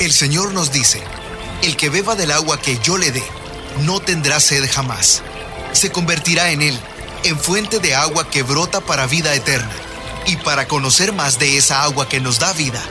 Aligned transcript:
El 0.00 0.12
Señor 0.12 0.52
nos 0.52 0.72
dice, 0.72 1.02
el 1.62 1.76
que 1.76 1.90
beba 1.90 2.14
del 2.14 2.30
agua 2.30 2.60
que 2.60 2.78
yo 2.82 2.98
le 2.98 3.12
dé, 3.12 3.24
no 3.82 4.00
tendrá 4.00 4.40
sed 4.40 4.68
jamás. 4.70 5.22
Se 5.72 5.90
convertirá 5.90 6.50
en 6.50 6.62
él, 6.62 6.78
en 7.24 7.38
fuente 7.38 7.78
de 7.78 7.94
agua 7.94 8.30
que 8.30 8.42
brota 8.42 8.80
para 8.80 9.06
vida 9.06 9.34
eterna. 9.34 9.72
Y 10.26 10.36
para 10.36 10.68
conocer 10.68 11.12
más 11.12 11.38
de 11.38 11.56
esa 11.56 11.82
agua 11.82 12.08
que 12.08 12.20
nos 12.20 12.38
da 12.38 12.52
vida, 12.52 12.82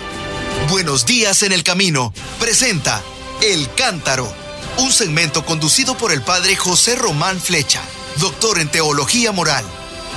Buenos 0.70 1.06
días 1.06 1.44
en 1.44 1.52
el 1.52 1.64
camino 1.64 2.12
presenta 2.40 3.00
El 3.44 3.72
Cántaro, 3.76 4.28
un 4.80 4.92
segmento 4.92 5.46
conducido 5.46 5.96
por 5.96 6.12
el 6.12 6.24
padre 6.24 6.56
José 6.56 6.96
Román 6.96 7.40
Flecha, 7.40 7.82
doctor 8.18 8.58
en 8.60 8.70
teología 8.70 9.32
moral, 9.32 9.64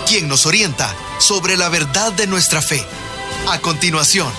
quien 0.06 0.26
nos 0.26 0.46
orienta 0.46 0.94
sobre 1.18 1.58
la 1.58 1.68
verdad 1.68 2.12
de 2.12 2.26
nuestra 2.26 2.62
fe. 2.62 2.82
A 3.50 3.58
continuación, 3.58 4.32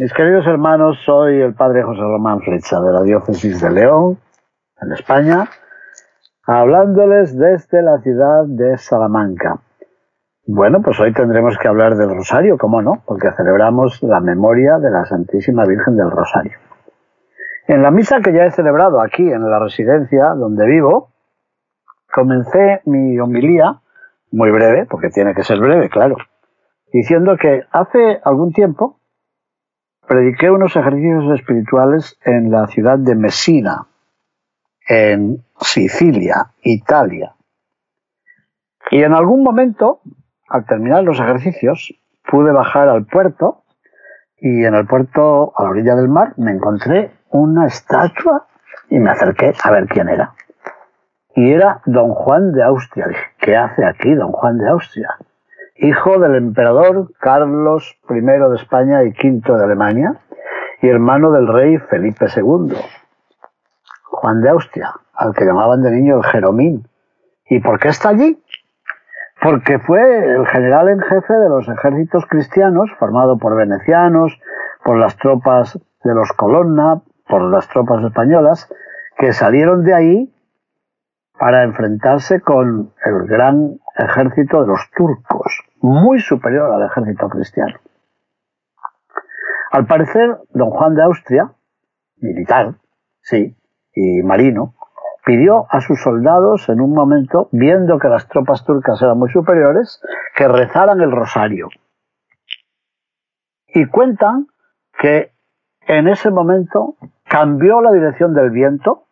Mis 0.00 0.14
queridos 0.14 0.46
hermanos, 0.46 0.96
soy 1.04 1.42
el 1.42 1.52
padre 1.52 1.82
José 1.82 2.00
Román 2.00 2.40
Flecha 2.40 2.80
de 2.80 2.90
la 2.90 3.02
diócesis 3.02 3.60
de 3.60 3.68
León, 3.68 4.16
en 4.80 4.92
España, 4.92 5.46
hablándoles 6.46 7.36
desde 7.36 7.82
la 7.82 8.00
ciudad 8.00 8.46
de 8.46 8.78
Salamanca. 8.78 9.58
Bueno, 10.46 10.80
pues 10.80 10.98
hoy 11.00 11.12
tendremos 11.12 11.58
que 11.58 11.68
hablar 11.68 11.96
del 11.96 12.16
Rosario, 12.16 12.56
¿cómo 12.56 12.80
no? 12.80 13.02
Porque 13.04 13.30
celebramos 13.36 14.02
la 14.02 14.20
memoria 14.20 14.78
de 14.78 14.90
la 14.90 15.04
Santísima 15.04 15.66
Virgen 15.66 15.98
del 15.98 16.10
Rosario. 16.10 16.56
En 17.68 17.82
la 17.82 17.90
misa 17.90 18.22
que 18.22 18.32
ya 18.32 18.46
he 18.46 18.50
celebrado 18.52 19.02
aquí 19.02 19.30
en 19.30 19.50
la 19.50 19.58
residencia 19.58 20.30
donde 20.30 20.64
vivo, 20.64 21.10
comencé 22.10 22.80
mi 22.86 23.18
homilía, 23.18 23.82
muy 24.32 24.50
breve, 24.50 24.86
porque 24.86 25.10
tiene 25.10 25.34
que 25.34 25.44
ser 25.44 25.60
breve, 25.60 25.90
claro, 25.90 26.16
diciendo 26.90 27.36
que 27.36 27.64
hace 27.70 28.18
algún 28.24 28.54
tiempo 28.54 28.96
prediqué 30.10 30.50
unos 30.50 30.74
ejercicios 30.74 31.38
espirituales 31.38 32.18
en 32.24 32.50
la 32.50 32.66
ciudad 32.66 32.98
de 32.98 33.14
Messina, 33.14 33.86
en 34.88 35.44
Sicilia, 35.60 36.50
Italia. 36.62 37.36
Y 38.90 39.04
en 39.04 39.14
algún 39.14 39.44
momento, 39.44 40.00
al 40.48 40.66
terminar 40.66 41.04
los 41.04 41.20
ejercicios, 41.20 41.94
pude 42.28 42.50
bajar 42.50 42.88
al 42.88 43.06
puerto 43.06 43.62
y 44.36 44.64
en 44.64 44.74
el 44.74 44.84
puerto, 44.88 45.52
a 45.56 45.62
la 45.62 45.70
orilla 45.70 45.94
del 45.94 46.08
mar, 46.08 46.34
me 46.38 46.50
encontré 46.50 47.12
una 47.28 47.68
estatua 47.68 48.48
y 48.88 48.98
me 48.98 49.10
acerqué 49.10 49.52
a 49.62 49.70
ver 49.70 49.86
quién 49.86 50.08
era. 50.08 50.34
Y 51.36 51.52
era 51.52 51.82
don 51.86 52.14
Juan 52.14 52.50
de 52.50 52.64
Austria. 52.64 53.06
Dije, 53.06 53.26
¿qué 53.38 53.56
hace 53.56 53.84
aquí 53.84 54.12
don 54.12 54.32
Juan 54.32 54.58
de 54.58 54.70
Austria? 54.70 55.08
Hijo 55.80 56.18
del 56.18 56.34
emperador 56.36 57.10
Carlos 57.18 57.96
I 58.08 58.20
de 58.20 58.56
España 58.56 59.02
y 59.02 59.08
V 59.08 59.40
de 59.56 59.64
Alemania, 59.64 60.20
y 60.82 60.88
hermano 60.88 61.30
del 61.32 61.48
rey 61.48 61.78
Felipe 61.78 62.26
II. 62.34 62.74
Juan 64.04 64.42
de 64.42 64.50
Austria, 64.50 64.92
al 65.14 65.34
que 65.34 65.44
llamaban 65.44 65.82
de 65.82 65.90
niño 65.90 66.18
el 66.18 66.24
Jeromín. 66.24 66.86
¿Y 67.48 67.60
por 67.60 67.78
qué 67.78 67.88
está 67.88 68.10
allí? 68.10 68.42
Porque 69.42 69.78
fue 69.78 70.34
el 70.34 70.46
general 70.48 70.88
en 70.88 71.00
jefe 71.00 71.32
de 71.32 71.48
los 71.48 71.66
ejércitos 71.68 72.26
cristianos, 72.26 72.90
formado 72.98 73.38
por 73.38 73.56
venecianos, 73.56 74.38
por 74.84 74.98
las 74.98 75.16
tropas 75.16 75.78
de 76.04 76.14
los 76.14 76.32
Colonna, 76.32 77.00
por 77.26 77.42
las 77.42 77.68
tropas 77.68 78.04
españolas, 78.04 78.68
que 79.16 79.32
salieron 79.32 79.84
de 79.84 79.94
ahí 79.94 80.34
para 81.38 81.62
enfrentarse 81.62 82.42
con 82.42 82.92
el 83.02 83.26
gran 83.26 83.78
ejército 83.96 84.60
de 84.60 84.66
los 84.66 84.90
turcos, 84.94 85.49
muy 85.80 86.20
superior 86.20 86.72
al 86.72 86.86
ejército 86.86 87.28
cristiano. 87.28 87.78
Al 89.70 89.86
parecer, 89.86 90.38
don 90.50 90.70
Juan 90.70 90.94
de 90.94 91.02
Austria, 91.02 91.52
militar, 92.16 92.74
sí, 93.22 93.56
y 93.94 94.22
marino, 94.22 94.74
pidió 95.24 95.66
a 95.70 95.80
sus 95.80 96.00
soldados 96.00 96.68
en 96.68 96.80
un 96.80 96.92
momento, 96.92 97.48
viendo 97.52 97.98
que 97.98 98.08
las 98.08 98.28
tropas 98.28 98.64
turcas 98.64 99.00
eran 99.00 99.18
muy 99.18 99.30
superiores, 99.30 100.02
que 100.34 100.48
rezaran 100.48 101.00
el 101.00 101.12
rosario. 101.12 101.68
Y 103.68 103.86
cuentan 103.86 104.48
que 104.98 105.32
en 105.86 106.08
ese 106.08 106.30
momento 106.30 106.96
cambió 107.24 107.80
la 107.80 107.92
dirección 107.92 108.34
del 108.34 108.50
viento 108.50 109.04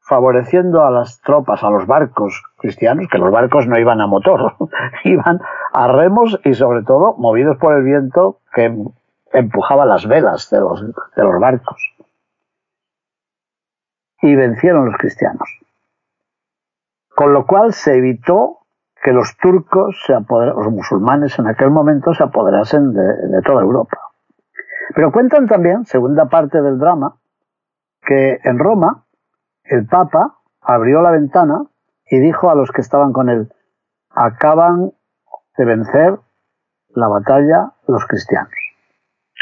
favoreciendo 0.00 0.84
a 0.84 0.90
las 0.90 1.20
tropas, 1.20 1.62
a 1.62 1.70
los 1.70 1.86
barcos 1.86 2.42
cristianos, 2.56 3.06
que 3.08 3.18
los 3.18 3.30
barcos 3.30 3.66
no 3.66 3.78
iban 3.78 4.00
a 4.00 4.06
motor, 4.06 4.56
iban 5.04 5.40
a 5.72 5.88
remos 5.88 6.38
y 6.44 6.54
sobre 6.54 6.82
todo 6.82 7.14
movidos 7.16 7.56
por 7.58 7.74
el 7.76 7.84
viento 7.84 8.40
que 8.52 8.74
empujaba 9.32 9.86
las 9.86 10.06
velas 10.06 10.50
de 10.50 10.60
los, 10.60 10.84
de 10.84 11.22
los 11.22 11.40
barcos. 11.40 11.94
Y 14.22 14.34
vencieron 14.34 14.86
los 14.86 14.96
cristianos. 14.96 15.48
Con 17.14 17.32
lo 17.32 17.46
cual 17.46 17.72
se 17.72 17.96
evitó 17.96 18.58
que 19.02 19.12
los 19.12 19.36
turcos, 19.38 20.02
se 20.06 20.12
los 20.12 20.70
musulmanes 20.70 21.38
en 21.38 21.46
aquel 21.46 21.70
momento, 21.70 22.12
se 22.14 22.22
apoderasen 22.22 22.92
de, 22.92 23.02
de 23.28 23.42
toda 23.42 23.62
Europa. 23.62 23.98
Pero 24.94 25.12
cuentan 25.12 25.46
también, 25.46 25.86
segunda 25.86 26.26
parte 26.28 26.60
del 26.60 26.78
drama, 26.78 27.16
que 28.02 28.40
en 28.42 28.58
Roma 28.58 29.04
el 29.64 29.86
Papa 29.86 30.38
abrió 30.60 31.00
la 31.00 31.12
ventana 31.12 31.64
y 32.10 32.18
dijo 32.18 32.50
a 32.50 32.54
los 32.54 32.72
que 32.72 32.80
estaban 32.80 33.12
con 33.12 33.28
él, 33.28 33.52
acaban 34.10 34.92
de 35.60 35.66
vencer 35.66 36.18
la 36.94 37.06
batalla 37.06 37.72
los 37.86 38.06
cristianos. 38.06 38.54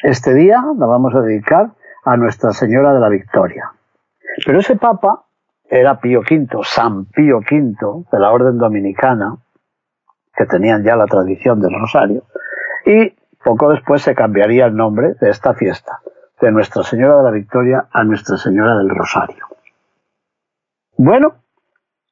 Este 0.02 0.34
día 0.34 0.64
la 0.76 0.86
vamos 0.86 1.14
a 1.14 1.20
dedicar 1.20 1.70
a 2.04 2.16
Nuestra 2.16 2.52
Señora 2.52 2.92
de 2.92 2.98
la 2.98 3.08
Victoria. 3.08 3.70
Pero 4.44 4.58
ese 4.58 4.74
Papa 4.74 5.26
era 5.70 6.00
Pío 6.00 6.20
V, 6.20 6.48
San 6.64 7.04
Pío 7.04 7.38
V, 7.38 8.04
de 8.10 8.18
la 8.18 8.32
Orden 8.32 8.58
Dominicana, 8.58 9.36
que 10.34 10.46
tenían 10.46 10.82
ya 10.82 10.96
la 10.96 11.06
tradición 11.06 11.60
del 11.60 11.78
Rosario, 11.78 12.24
y 12.84 13.14
poco 13.44 13.70
después 13.70 14.02
se 14.02 14.16
cambiaría 14.16 14.66
el 14.66 14.74
nombre 14.74 15.14
de 15.20 15.30
esta 15.30 15.54
fiesta, 15.54 16.00
de 16.40 16.50
Nuestra 16.50 16.82
Señora 16.82 17.18
de 17.18 17.22
la 17.22 17.30
Victoria 17.30 17.86
a 17.92 18.02
Nuestra 18.02 18.36
Señora 18.38 18.76
del 18.76 18.90
Rosario. 18.90 19.46
Bueno, 20.96 21.36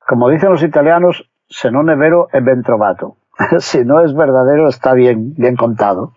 como 0.07 0.29
dicen 0.29 0.51
los 0.51 0.63
italianos, 0.63 1.29
se 1.49 1.71
non 1.71 1.91
è 1.91 1.97
vero 1.97 2.29
è 2.29 2.41
ben 2.41 2.63
trovato. 2.63 3.17
si 3.59 3.85
no 3.85 4.05
es 4.05 4.15
verdadero, 4.15 4.69
está 4.69 4.95
bien, 4.95 5.35
bien 5.35 5.57
contado. 5.57 6.13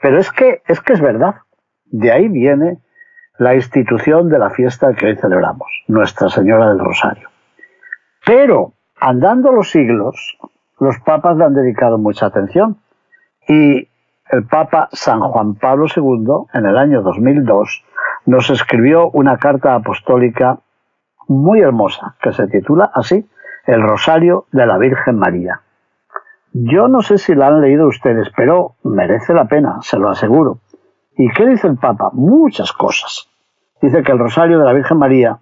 Pero 0.00 0.18
es 0.18 0.30
que, 0.30 0.62
es 0.66 0.80
que 0.80 0.92
es 0.92 1.00
verdad. 1.00 1.36
De 1.86 2.12
ahí 2.12 2.28
viene 2.28 2.78
la 3.38 3.54
institución 3.54 4.28
de 4.28 4.38
la 4.38 4.50
fiesta 4.50 4.94
que 4.94 5.06
hoy 5.06 5.16
celebramos, 5.16 5.68
Nuestra 5.86 6.28
Señora 6.28 6.68
del 6.68 6.78
Rosario. 6.78 7.28
Pero, 8.24 8.72
andando 9.00 9.52
los 9.52 9.70
siglos, 9.70 10.38
los 10.80 10.98
papas 11.00 11.36
le 11.36 11.44
han 11.44 11.54
dedicado 11.54 11.98
mucha 11.98 12.26
atención. 12.26 12.78
Y 13.46 13.88
el 14.30 14.44
Papa 14.44 14.88
San 14.92 15.20
Juan 15.20 15.54
Pablo 15.54 15.86
II, 15.94 16.48
en 16.52 16.66
el 16.66 16.76
año 16.76 17.02
2002, 17.02 17.84
nos 18.26 18.50
escribió 18.50 19.10
una 19.10 19.38
carta 19.38 19.74
apostólica 19.74 20.58
muy 21.28 21.60
hermosa 21.60 22.16
que 22.20 22.32
se 22.32 22.46
titula 22.48 22.90
así, 22.92 23.26
El 23.66 23.82
Rosario 23.82 24.46
de 24.52 24.66
la 24.66 24.78
Virgen 24.78 25.18
María. 25.18 25.62
Yo 26.64 26.88
no 26.88 27.02
sé 27.02 27.18
si 27.18 27.36
la 27.36 27.48
han 27.48 27.60
leído 27.60 27.86
ustedes, 27.86 28.28
pero 28.36 28.74
merece 28.82 29.32
la 29.32 29.46
pena, 29.46 29.78
se 29.82 29.96
lo 29.96 30.10
aseguro. 30.10 30.58
¿Y 31.16 31.30
qué 31.30 31.46
dice 31.46 31.68
el 31.68 31.76
Papa? 31.76 32.10
Muchas 32.12 32.72
cosas. 32.72 33.28
Dice 33.80 34.02
que 34.02 34.10
el 34.10 34.18
Rosario 34.18 34.58
de 34.58 34.64
la 34.64 34.72
Virgen 34.72 34.98
María, 34.98 35.38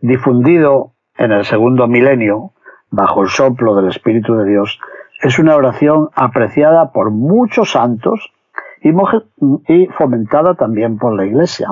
difundido 0.00 0.94
en 1.16 1.30
el 1.30 1.44
segundo 1.44 1.86
milenio, 1.86 2.52
bajo 2.90 3.22
el 3.22 3.28
soplo 3.28 3.76
del 3.76 3.88
Espíritu 3.88 4.34
de 4.34 4.46
Dios, 4.46 4.80
es 5.22 5.38
una 5.38 5.54
oración 5.54 6.10
apreciada 6.14 6.90
por 6.90 7.12
muchos 7.12 7.70
santos 7.70 8.32
y 8.80 9.86
fomentada 9.86 10.54
también 10.54 10.98
por 10.98 11.14
la 11.14 11.24
Iglesia. 11.24 11.68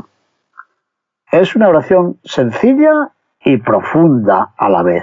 Es 1.33 1.57
una 1.57 1.69
oración 1.69 2.19
sencilla 2.23 3.11
y 3.45 3.57
profunda 3.57 4.53
a 4.57 4.69
la 4.69 4.83
vez. 4.85 5.03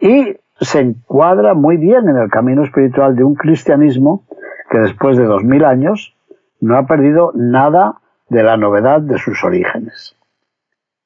Y 0.00 0.36
se 0.60 0.80
encuadra 0.80 1.54
muy 1.54 1.76
bien 1.76 2.08
en 2.08 2.16
el 2.16 2.30
camino 2.30 2.64
espiritual 2.64 3.16
de 3.16 3.24
un 3.24 3.34
cristianismo 3.34 4.24
que 4.70 4.78
después 4.78 5.16
de 5.16 5.24
dos 5.24 5.44
mil 5.44 5.64
años 5.64 6.16
no 6.60 6.76
ha 6.76 6.86
perdido 6.86 7.32
nada 7.34 8.00
de 8.28 8.42
la 8.42 8.56
novedad 8.56 9.00
de 9.00 9.18
sus 9.18 9.42
orígenes. 9.44 10.16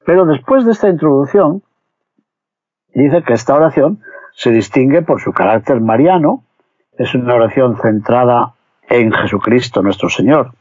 Pero 0.05 0.25
después 0.25 0.65
de 0.65 0.71
esta 0.71 0.89
introducción, 0.89 1.61
dice 2.93 3.23
que 3.23 3.33
esta 3.33 3.55
oración 3.55 4.01
se 4.33 4.51
distingue 4.51 5.01
por 5.01 5.21
su 5.21 5.33
carácter 5.33 5.81
mariano, 5.81 6.43
es 6.97 7.13
una 7.13 7.35
oración 7.35 7.77
centrada 7.77 8.53
en 8.89 9.11
Jesucristo 9.11 9.81
nuestro 9.81 10.09
Señor, 10.09 10.53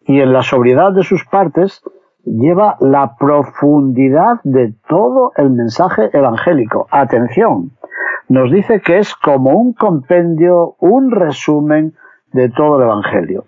y 0.00 0.20
en 0.20 0.32
la 0.32 0.42
sobriedad 0.42 0.92
de 0.92 1.04
sus 1.04 1.24
partes 1.26 1.82
lleva 2.24 2.76
la 2.80 3.16
profundidad 3.16 4.40
de 4.42 4.74
todo 4.88 5.32
el 5.36 5.50
mensaje 5.50 6.10
evangélico. 6.12 6.86
Atención, 6.90 7.72
nos 8.30 8.48
dice 8.52 8.80
que 8.80 8.98
es 8.98 9.16
como 9.16 9.50
un 9.50 9.72
compendio, 9.72 10.76
un 10.78 11.10
resumen 11.10 11.94
de 12.32 12.48
todo 12.48 12.76
el 12.76 12.84
Evangelio. 12.84 13.44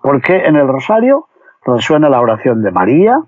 Porque 0.00 0.46
en 0.46 0.56
el 0.56 0.66
rosario 0.66 1.28
resuena 1.64 2.08
la 2.08 2.20
oración 2.20 2.60
de 2.60 2.72
María, 2.72 3.20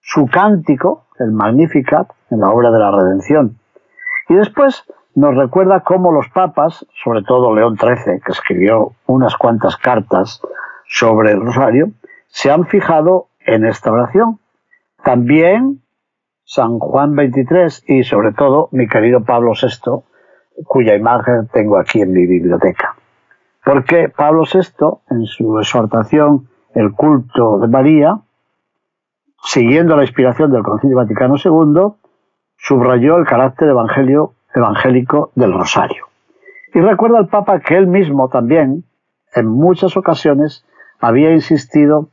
su 0.00 0.28
cántico, 0.28 1.06
el 1.18 1.32
Magnificat, 1.32 2.10
en 2.30 2.38
la 2.38 2.50
obra 2.50 2.70
de 2.70 2.78
la 2.78 2.92
redención. 2.92 3.58
Y 4.28 4.34
después 4.34 4.84
nos 5.16 5.34
recuerda 5.34 5.80
cómo 5.80 6.12
los 6.12 6.28
papas, 6.28 6.86
sobre 7.02 7.24
todo 7.24 7.52
León 7.52 7.76
XIII, 7.76 8.20
que 8.24 8.30
escribió 8.30 8.92
unas 9.06 9.36
cuantas 9.36 9.76
cartas 9.78 10.40
sobre 10.86 11.32
el 11.32 11.40
rosario, 11.40 11.90
se 12.28 12.52
han 12.52 12.66
fijado 12.66 13.26
en 13.40 13.66
esta 13.66 13.90
oración. 13.90 14.38
También 15.02 15.82
San 16.50 16.78
Juan 16.78 17.14
XXIII 17.14 17.98
y 17.98 18.04
sobre 18.04 18.32
todo 18.32 18.70
mi 18.72 18.88
querido 18.88 19.22
Pablo 19.22 19.52
VI, 19.52 20.02
cuya 20.64 20.94
imagen 20.94 21.46
tengo 21.52 21.78
aquí 21.78 22.00
en 22.00 22.12
mi 22.12 22.24
biblioteca. 22.26 22.96
Porque 23.62 24.08
Pablo 24.08 24.44
VI, 24.50 24.86
en 25.10 25.26
su 25.26 25.58
exhortación 25.58 26.48
El 26.74 26.92
culto 26.92 27.58
de 27.58 27.68
María, 27.68 28.20
siguiendo 29.44 29.94
la 29.94 30.04
inspiración 30.04 30.50
del 30.50 30.62
Concilio 30.62 30.96
Vaticano 30.96 31.34
II, 31.36 31.92
subrayó 32.56 33.18
el 33.18 33.26
carácter 33.26 33.68
evangelio, 33.68 34.32
evangélico 34.54 35.30
del 35.34 35.52
rosario. 35.52 36.06
Y 36.72 36.80
recuerda 36.80 37.18
al 37.18 37.28
Papa 37.28 37.60
que 37.60 37.76
él 37.76 37.88
mismo 37.88 38.30
también, 38.30 38.84
en 39.34 39.46
muchas 39.48 39.98
ocasiones, 39.98 40.64
había 40.98 41.30
insistido 41.30 42.08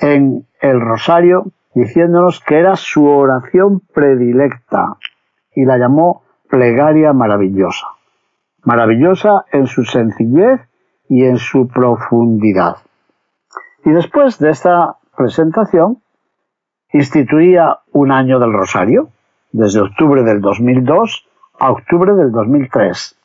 en 0.00 0.46
el 0.62 0.80
rosario 0.80 1.52
diciéndonos 1.76 2.40
que 2.40 2.58
era 2.58 2.74
su 2.74 3.04
oración 3.04 3.82
predilecta 3.92 4.96
y 5.54 5.66
la 5.66 5.76
llamó 5.76 6.22
plegaria 6.48 7.12
maravillosa. 7.12 7.88
Maravillosa 8.64 9.44
en 9.52 9.66
su 9.66 9.84
sencillez 9.84 10.62
y 11.06 11.24
en 11.24 11.36
su 11.36 11.68
profundidad. 11.68 12.78
Y 13.84 13.90
después 13.90 14.38
de 14.38 14.50
esta 14.50 14.96
presentación, 15.14 15.98
instituía 16.94 17.80
un 17.92 18.10
año 18.10 18.40
del 18.40 18.54
Rosario, 18.54 19.10
desde 19.52 19.82
octubre 19.82 20.22
del 20.22 20.40
2002 20.40 21.28
a 21.60 21.72
octubre 21.72 22.14
del 22.14 22.32
2003. 22.32 23.18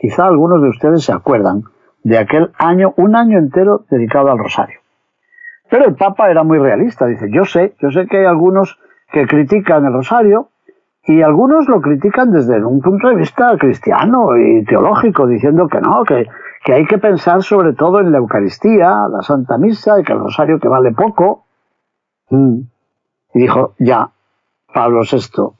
Quizá 0.00 0.26
algunos 0.26 0.60
de 0.60 0.70
ustedes 0.70 1.04
se 1.04 1.12
acuerdan 1.12 1.62
de 2.02 2.18
aquel 2.18 2.50
año, 2.58 2.94
un 2.96 3.14
año 3.14 3.38
entero 3.38 3.84
dedicado 3.88 4.32
al 4.32 4.38
Rosario. 4.38 4.81
Pero 5.72 5.86
el 5.86 5.94
Papa 5.94 6.30
era 6.30 6.42
muy 6.42 6.58
realista, 6.58 7.06
dice, 7.06 7.30
yo 7.32 7.46
sé, 7.46 7.74
yo 7.80 7.90
sé 7.90 8.06
que 8.06 8.18
hay 8.18 8.26
algunos 8.26 8.78
que 9.10 9.26
critican 9.26 9.86
el 9.86 9.94
Rosario 9.94 10.50
y 11.02 11.22
algunos 11.22 11.66
lo 11.66 11.80
critican 11.80 12.30
desde 12.30 12.62
un 12.62 12.82
punto 12.82 13.08
de 13.08 13.14
vista 13.14 13.56
cristiano 13.56 14.36
y 14.36 14.66
teológico, 14.66 15.26
diciendo 15.26 15.68
que 15.68 15.80
no, 15.80 16.04
que, 16.04 16.26
que 16.62 16.74
hay 16.74 16.84
que 16.84 16.98
pensar 16.98 17.42
sobre 17.42 17.72
todo 17.72 18.00
en 18.00 18.12
la 18.12 18.18
Eucaristía, 18.18 19.08
la 19.08 19.22
Santa 19.22 19.56
Misa 19.56 19.98
y 19.98 20.04
que 20.04 20.12
el 20.12 20.18
Rosario 20.18 20.60
que 20.60 20.68
vale 20.68 20.92
poco. 20.92 21.46
Mm. 22.28 22.58
Y 23.32 23.38
dijo, 23.38 23.72
ya, 23.78 24.10
Pablo 24.74 25.00
VI 25.10 25.54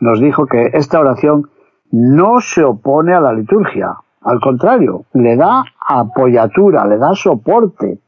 nos 0.00 0.20
dijo 0.20 0.46
que 0.46 0.70
esta 0.72 0.98
oración 0.98 1.48
no 1.92 2.40
se 2.40 2.64
opone 2.64 3.14
a 3.14 3.20
la 3.20 3.32
liturgia, 3.32 3.98
al 4.20 4.40
contrario, 4.40 5.04
le 5.12 5.36
da 5.36 5.62
apoyatura, 5.86 6.84
le 6.86 6.98
da 6.98 7.14
soporte, 7.14 8.00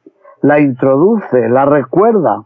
la 0.46 0.60
introduce, 0.60 1.48
la 1.48 1.64
recuerda 1.64 2.44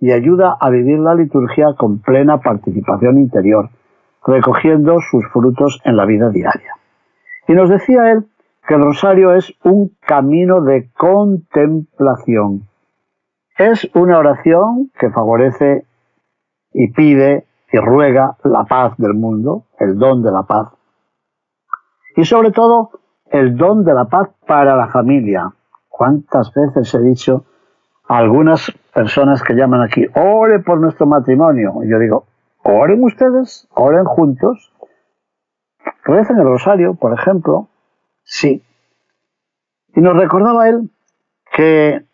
y 0.00 0.12
ayuda 0.12 0.56
a 0.58 0.70
vivir 0.70 0.98
la 0.98 1.14
liturgia 1.14 1.74
con 1.76 1.98
plena 1.98 2.40
participación 2.40 3.18
interior, 3.18 3.68
recogiendo 4.26 4.98
sus 5.00 5.26
frutos 5.28 5.78
en 5.84 5.98
la 5.98 6.06
vida 6.06 6.30
diaria. 6.30 6.72
Y 7.46 7.52
nos 7.52 7.68
decía 7.68 8.12
él 8.12 8.24
que 8.66 8.74
el 8.74 8.82
rosario 8.82 9.34
es 9.34 9.52
un 9.62 9.94
camino 10.00 10.62
de 10.62 10.90
contemplación. 10.96 12.66
Es 13.58 13.90
una 13.94 14.18
oración 14.18 14.90
que 14.98 15.10
favorece 15.10 15.86
y 16.72 16.92
pide 16.92 17.46
y 17.70 17.76
ruega 17.76 18.38
la 18.42 18.64
paz 18.64 18.96
del 18.96 19.12
mundo, 19.12 19.66
el 19.78 19.98
don 19.98 20.22
de 20.22 20.32
la 20.32 20.44
paz. 20.44 20.68
Y 22.16 22.24
sobre 22.24 22.52
todo, 22.52 22.90
el 23.26 23.54
don 23.58 23.84
de 23.84 23.92
la 23.92 24.06
paz 24.06 24.30
para 24.46 24.76
la 24.76 24.88
familia. 24.88 25.52
¿Cuántas 25.96 26.52
veces 26.52 26.92
he 26.92 26.98
dicho 26.98 27.44
a 28.08 28.18
algunas 28.18 28.72
personas 28.92 29.44
que 29.44 29.54
llaman 29.54 29.80
aquí, 29.80 30.04
ore 30.16 30.58
por 30.58 30.80
nuestro 30.80 31.06
matrimonio? 31.06 31.84
Y 31.84 31.88
yo 31.88 32.00
digo, 32.00 32.24
oren 32.64 33.04
ustedes, 33.04 33.68
oren 33.74 34.04
juntos, 34.04 34.72
recen 36.04 36.38
el 36.38 36.46
rosario, 36.46 36.94
por 36.94 37.16
ejemplo, 37.16 37.68
sí. 38.24 38.64
Y 39.94 40.00
nos 40.00 40.16
recordaba 40.16 40.68
él 40.68 40.90
que 41.52 42.04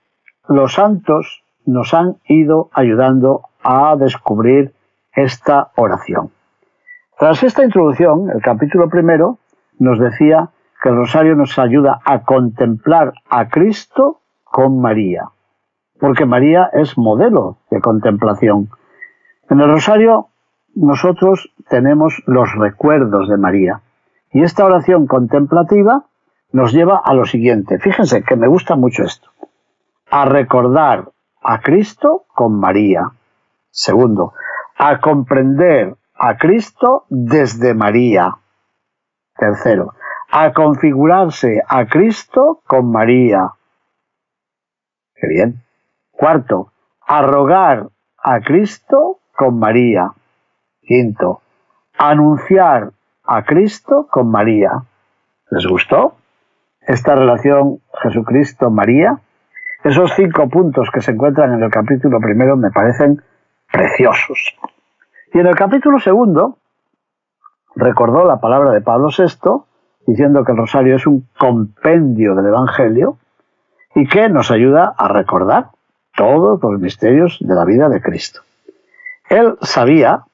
los 0.46 0.74
santos 0.74 1.42
nos 1.64 1.94
han 1.94 2.16
ido 2.26 2.68
ayudando 2.74 3.44
a 3.62 3.96
descubrir 3.96 4.74
esta 5.14 5.70
oración. 5.76 6.30
Tras 7.18 7.42
esta 7.42 7.64
introducción, 7.64 8.28
el 8.28 8.42
capítulo 8.42 8.90
primero 8.90 9.38
nos 9.78 9.98
decía 9.98 10.50
que 10.80 10.88
el 10.88 10.96
rosario 10.96 11.34
nos 11.36 11.58
ayuda 11.58 12.00
a 12.04 12.22
contemplar 12.22 13.12
a 13.28 13.48
Cristo 13.48 14.20
con 14.44 14.80
María, 14.80 15.24
porque 15.98 16.26
María 16.26 16.70
es 16.72 16.96
modelo 16.96 17.58
de 17.70 17.80
contemplación. 17.80 18.70
En 19.48 19.60
el 19.60 19.68
rosario 19.68 20.28
nosotros 20.74 21.52
tenemos 21.68 22.22
los 22.26 22.52
recuerdos 22.54 23.28
de 23.28 23.36
María 23.36 23.80
y 24.32 24.42
esta 24.42 24.64
oración 24.64 25.06
contemplativa 25.06 26.04
nos 26.52 26.72
lleva 26.72 27.00
a 27.04 27.14
lo 27.14 27.26
siguiente. 27.26 27.78
Fíjense 27.78 28.22
que 28.22 28.36
me 28.36 28.48
gusta 28.48 28.76
mucho 28.76 29.04
esto. 29.04 29.30
A 30.10 30.24
recordar 30.24 31.10
a 31.42 31.60
Cristo 31.60 32.24
con 32.34 32.58
María. 32.58 33.10
Segundo, 33.70 34.32
a 34.76 35.00
comprender 35.00 35.94
a 36.14 36.36
Cristo 36.36 37.04
desde 37.08 37.74
María. 37.74 38.36
Tercero, 39.36 39.94
a 40.30 40.52
configurarse 40.52 41.62
a 41.66 41.86
Cristo 41.86 42.60
con 42.66 42.90
María. 42.90 43.50
Qué 45.14 45.26
bien. 45.26 45.62
Cuarto, 46.12 46.72
a 47.06 47.22
rogar 47.22 47.88
a 48.22 48.40
Cristo 48.40 49.18
con 49.36 49.58
María. 49.58 50.12
Quinto, 50.82 51.42
anunciar 51.98 52.92
a 53.24 53.44
Cristo 53.44 54.06
con 54.10 54.30
María. 54.30 54.82
¿Les 55.50 55.66
gustó 55.66 56.16
esta 56.80 57.14
relación 57.16 57.80
Jesucristo-María? 58.02 59.18
Esos 59.82 60.12
cinco 60.14 60.48
puntos 60.48 60.90
que 60.92 61.00
se 61.00 61.12
encuentran 61.12 61.54
en 61.54 61.62
el 61.62 61.70
capítulo 61.70 62.20
primero 62.20 62.56
me 62.56 62.70
parecen 62.70 63.22
preciosos. 63.70 64.56
Y 65.32 65.38
en 65.38 65.46
el 65.46 65.56
capítulo 65.56 65.98
segundo 65.98 66.58
recordó 67.74 68.24
la 68.24 68.40
palabra 68.40 68.72
de 68.72 68.80
Pablo 68.80 69.08
VI 69.16 69.64
diciendo 70.06 70.44
que 70.44 70.52
el 70.52 70.58
rosario 70.58 70.96
es 70.96 71.06
un 71.06 71.28
compendio 71.38 72.34
del 72.34 72.46
Evangelio 72.46 73.18
y 73.94 74.06
que 74.06 74.28
nos 74.28 74.50
ayuda 74.50 74.94
a 74.96 75.08
recordar 75.08 75.68
todos 76.14 76.60
los 76.62 76.80
misterios 76.80 77.38
de 77.40 77.54
la 77.54 77.64
vida 77.64 77.88
de 77.88 78.00
Cristo. 78.00 78.40
Él 79.28 79.56
sabía 79.62 80.24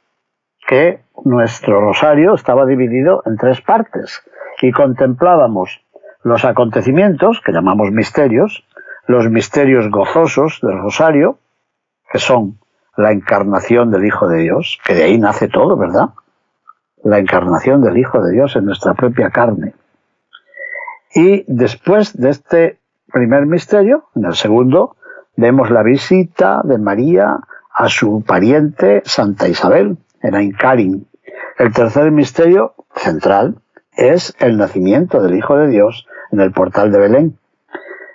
que 0.66 1.00
nuestro 1.25 1.80
rosario 1.80 2.35
estaba 2.35 2.66
dividido 2.66 3.23
en 3.26 3.37
tres 3.37 3.61
partes 3.61 4.23
y 4.61 4.73
contemplábamos 4.73 5.82
los 6.23 6.44
acontecimientos, 6.44 7.40
que 7.44 7.52
llamamos 7.52 7.92
misterios, 7.92 8.64
los 9.06 9.30
misterios 9.30 9.90
gozosos 9.90 10.58
del 10.62 10.78
rosario, 10.78 11.38
que 12.11 12.18
son 12.18 12.58
la 12.96 13.12
encarnación 13.12 13.90
del 13.90 14.06
Hijo 14.06 14.26
de 14.26 14.38
Dios, 14.38 14.80
que 14.85 14.94
de 14.94 15.04
ahí 15.04 15.18
nace 15.18 15.49
todo, 15.49 15.76
¿verdad? 15.76 16.11
La 17.06 17.20
encarnación 17.20 17.82
del 17.82 17.98
Hijo 17.98 18.20
de 18.20 18.32
Dios 18.32 18.56
en 18.56 18.64
nuestra 18.64 18.94
propia 18.94 19.30
carne. 19.30 19.75
Y 21.14 21.44
después 21.46 22.18
de 22.18 22.30
este 22.30 22.80
primer 23.12 23.46
misterio, 23.46 24.08
en 24.16 24.25
el 24.25 24.34
segundo, 24.34 24.96
vemos 25.36 25.70
la 25.70 25.84
visita 25.84 26.62
de 26.64 26.78
María 26.78 27.38
a 27.72 27.88
su 27.88 28.25
pariente 28.26 29.02
Santa 29.04 29.46
Isabel, 29.46 29.98
en 30.20 30.34
Aincarin. 30.34 31.06
El 31.60 31.72
tercer 31.72 32.10
misterio 32.10 32.75
central 32.96 33.54
es 33.96 34.34
el 34.40 34.56
nacimiento 34.56 35.22
del 35.22 35.36
Hijo 35.36 35.56
de 35.56 35.68
Dios 35.68 36.08
en 36.32 36.40
el 36.40 36.50
portal 36.50 36.90
de 36.90 36.98
Belén. 36.98 37.38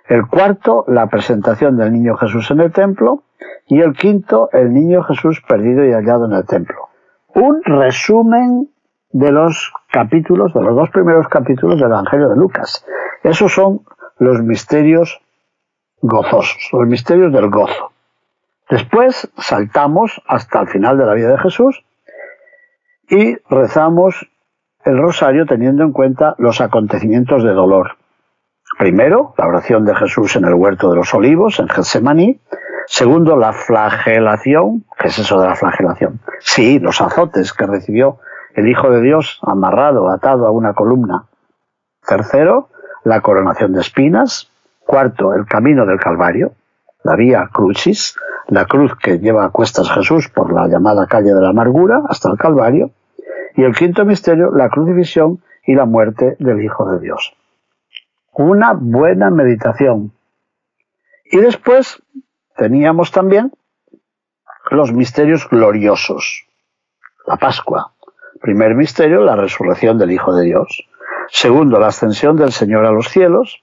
El 0.09 0.27
cuarto, 0.27 0.83
la 0.89 1.07
presentación 1.07 1.77
del 1.77 1.93
niño 1.93 2.17
Jesús 2.17 2.51
en 2.51 2.59
el 2.59 2.73
templo. 2.73 3.23
Y 3.67 3.79
el 3.79 3.93
quinto, 3.93 4.49
el 4.51 4.73
niño 4.73 5.01
Jesús 5.03 5.41
perdido 5.47 5.85
y 5.85 5.93
hallado 5.93 6.25
en 6.25 6.33
el 6.33 6.45
templo. 6.45 6.89
Un 7.33 7.63
resumen 7.63 8.67
de 9.13 9.31
los 9.31 9.73
capítulos, 9.91 10.53
de 10.53 10.61
los 10.61 10.75
dos 10.75 10.89
primeros 10.89 11.27
capítulos 11.27 11.79
del 11.79 11.91
Evangelio 11.91 12.29
de 12.29 12.35
Lucas. 12.35 12.85
Esos 13.23 13.53
son 13.53 13.81
los 14.19 14.41
misterios 14.41 15.21
gozosos, 16.01 16.69
los 16.71 16.87
misterios 16.87 17.31
del 17.33 17.49
gozo. 17.49 17.91
Después 18.69 19.29
saltamos 19.37 20.21
hasta 20.27 20.61
el 20.61 20.67
final 20.67 20.97
de 20.97 21.05
la 21.05 21.13
vida 21.13 21.31
de 21.31 21.37
Jesús 21.39 21.83
y 23.09 23.35
rezamos 23.49 24.27
el 24.85 24.97
rosario 24.97 25.45
teniendo 25.45 25.83
en 25.83 25.91
cuenta 25.91 26.35
los 26.37 26.61
acontecimientos 26.61 27.43
de 27.43 27.51
dolor. 27.51 27.97
Primero, 28.79 29.33
la 29.37 29.47
oración 29.47 29.85
de 29.85 29.95
Jesús 29.95 30.35
en 30.37 30.45
el 30.45 30.53
huerto 30.53 30.89
de 30.89 30.95
los 30.95 31.13
olivos, 31.13 31.59
en 31.59 31.67
Getsemaní. 31.67 32.39
Segundo, 32.87 33.35
la 33.35 33.53
flagelación. 33.53 34.85
¿Qué 34.97 35.09
es 35.09 35.19
eso 35.19 35.39
de 35.39 35.47
la 35.47 35.55
flagelación? 35.55 36.19
Sí, 36.39 36.79
los 36.79 36.99
azotes 37.01 37.53
que 37.53 37.67
recibió 37.67 38.19
el 38.55 38.67
Hijo 38.67 38.89
de 38.89 39.01
Dios 39.01 39.39
amarrado, 39.41 40.09
atado 40.09 40.47
a 40.47 40.51
una 40.51 40.73
columna. 40.73 41.25
Tercero, 42.05 42.69
la 43.03 43.21
coronación 43.21 43.73
de 43.73 43.81
espinas. 43.81 44.49
Cuarto, 44.85 45.33
el 45.33 45.45
camino 45.45 45.85
del 45.85 45.99
Calvario, 45.99 46.53
la 47.03 47.15
vía 47.15 47.49
crucis, 47.51 48.15
la 48.47 48.65
cruz 48.65 48.93
que 48.97 49.19
lleva 49.19 49.45
a 49.45 49.49
cuestas 49.49 49.89
Jesús 49.89 50.27
por 50.27 50.51
la 50.51 50.67
llamada 50.67 51.07
calle 51.07 51.33
de 51.33 51.39
la 51.39 51.49
amargura 51.49 52.01
hasta 52.09 52.29
el 52.29 52.37
Calvario. 52.37 52.91
Y 53.55 53.63
el 53.63 53.75
quinto 53.75 54.05
misterio, 54.05 54.51
la 54.51 54.69
crucifixión 54.69 55.41
y 55.65 55.75
la 55.75 55.85
muerte 55.85 56.35
del 56.39 56.61
Hijo 56.63 56.91
de 56.91 56.99
Dios. 56.99 57.33
Una 58.33 58.73
buena 58.73 59.29
meditación. 59.29 60.11
Y 61.25 61.37
después 61.37 62.01
teníamos 62.55 63.11
también 63.11 63.51
los 64.69 64.91
misterios 64.91 65.47
gloriosos. 65.49 66.45
La 67.27 67.37
Pascua. 67.37 67.93
Primer 68.41 68.73
misterio, 68.73 69.21
la 69.21 69.35
resurrección 69.35 69.99
del 69.99 70.11
Hijo 70.11 70.33
de 70.33 70.45
Dios. 70.45 70.87
Segundo, 71.29 71.79
la 71.79 71.87
ascensión 71.87 72.37
del 72.37 72.51
Señor 72.51 72.85
a 72.85 72.91
los 72.91 73.07
cielos. 73.09 73.61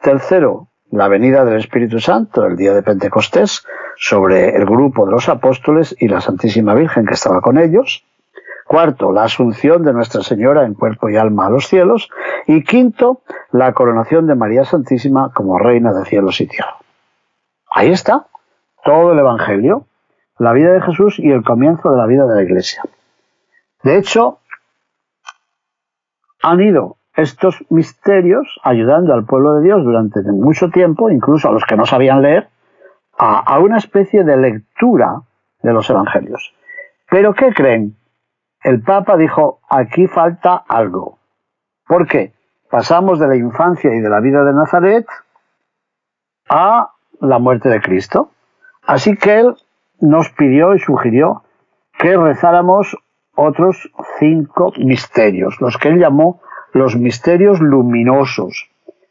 Tercero, 0.00 0.68
la 0.92 1.08
venida 1.08 1.44
del 1.44 1.58
Espíritu 1.58 1.98
Santo 1.98 2.46
el 2.46 2.56
día 2.56 2.72
de 2.72 2.84
Pentecostés 2.84 3.66
sobre 3.96 4.54
el 4.54 4.64
grupo 4.64 5.06
de 5.06 5.12
los 5.12 5.28
apóstoles 5.28 5.96
y 5.98 6.06
la 6.06 6.20
Santísima 6.20 6.72
Virgen 6.74 7.04
que 7.04 7.14
estaba 7.14 7.40
con 7.40 7.58
ellos. 7.58 8.04
Cuarto, 8.64 9.10
la 9.10 9.24
asunción 9.24 9.82
de 9.82 9.92
Nuestra 9.92 10.22
Señora 10.22 10.66
en 10.66 10.74
cuerpo 10.74 11.10
y 11.10 11.16
alma 11.16 11.46
a 11.46 11.50
los 11.50 11.66
cielos. 11.66 12.08
Y 12.46 12.62
quinto, 12.62 13.22
la 13.50 13.72
coronación 13.72 14.28
de 14.28 14.36
María 14.36 14.64
Santísima 14.64 15.32
como 15.34 15.58
Reina 15.58 15.92
de 15.92 16.04
cielos 16.04 16.40
y 16.40 16.46
tierra. 16.46 16.76
Ahí 17.72 17.90
está 17.90 18.26
todo 18.84 19.12
el 19.12 19.18
Evangelio, 19.18 19.86
la 20.38 20.52
vida 20.52 20.72
de 20.72 20.80
Jesús 20.80 21.18
y 21.18 21.32
el 21.32 21.42
comienzo 21.42 21.90
de 21.90 21.96
la 21.96 22.06
vida 22.06 22.24
de 22.26 22.36
la 22.36 22.42
Iglesia. 22.42 22.82
De 23.82 23.96
hecho, 23.96 24.38
han 26.42 26.60
ido 26.60 26.96
estos 27.14 27.64
misterios 27.70 28.60
ayudando 28.62 29.12
al 29.12 29.24
pueblo 29.24 29.54
de 29.54 29.64
Dios 29.64 29.84
durante 29.84 30.22
mucho 30.22 30.70
tiempo, 30.70 31.10
incluso 31.10 31.48
a 31.48 31.52
los 31.52 31.64
que 31.64 31.76
no 31.76 31.86
sabían 31.86 32.22
leer, 32.22 32.48
a, 33.18 33.58
una 33.58 33.78
especie 33.78 34.24
de 34.24 34.36
lectura 34.36 35.22
de 35.62 35.72
los 35.72 35.88
Evangelios. 35.90 36.54
Pero 37.08 37.34
¿qué 37.34 37.52
creen? 37.52 37.96
el 38.64 38.80
Papa 38.80 39.16
dijo, 39.16 39.60
aquí 39.68 40.06
falta 40.06 40.54
algo. 40.68 41.18
¿Por 41.86 42.06
qué? 42.06 42.32
Pasamos 42.70 43.18
de 43.18 43.26
la 43.26 43.36
infancia 43.36 43.94
y 43.94 44.00
de 44.00 44.08
la 44.08 44.20
vida 44.20 44.44
de 44.44 44.52
Nazaret 44.52 45.06
a 46.48 46.92
la 47.20 47.38
muerte 47.38 47.68
de 47.68 47.80
Cristo. 47.80 48.30
Así 48.86 49.16
que 49.16 49.40
él 49.40 49.56
nos 50.00 50.30
pidió 50.30 50.74
y 50.74 50.78
sugirió 50.78 51.42
que 51.98 52.16
rezáramos 52.16 52.96
otros 53.34 53.90
cinco 54.18 54.72
misterios, 54.78 55.60
los 55.60 55.78
que 55.78 55.88
él 55.88 55.98
llamó 55.98 56.40
los 56.72 56.96
misterios 56.96 57.60
luminosos, 57.60 58.70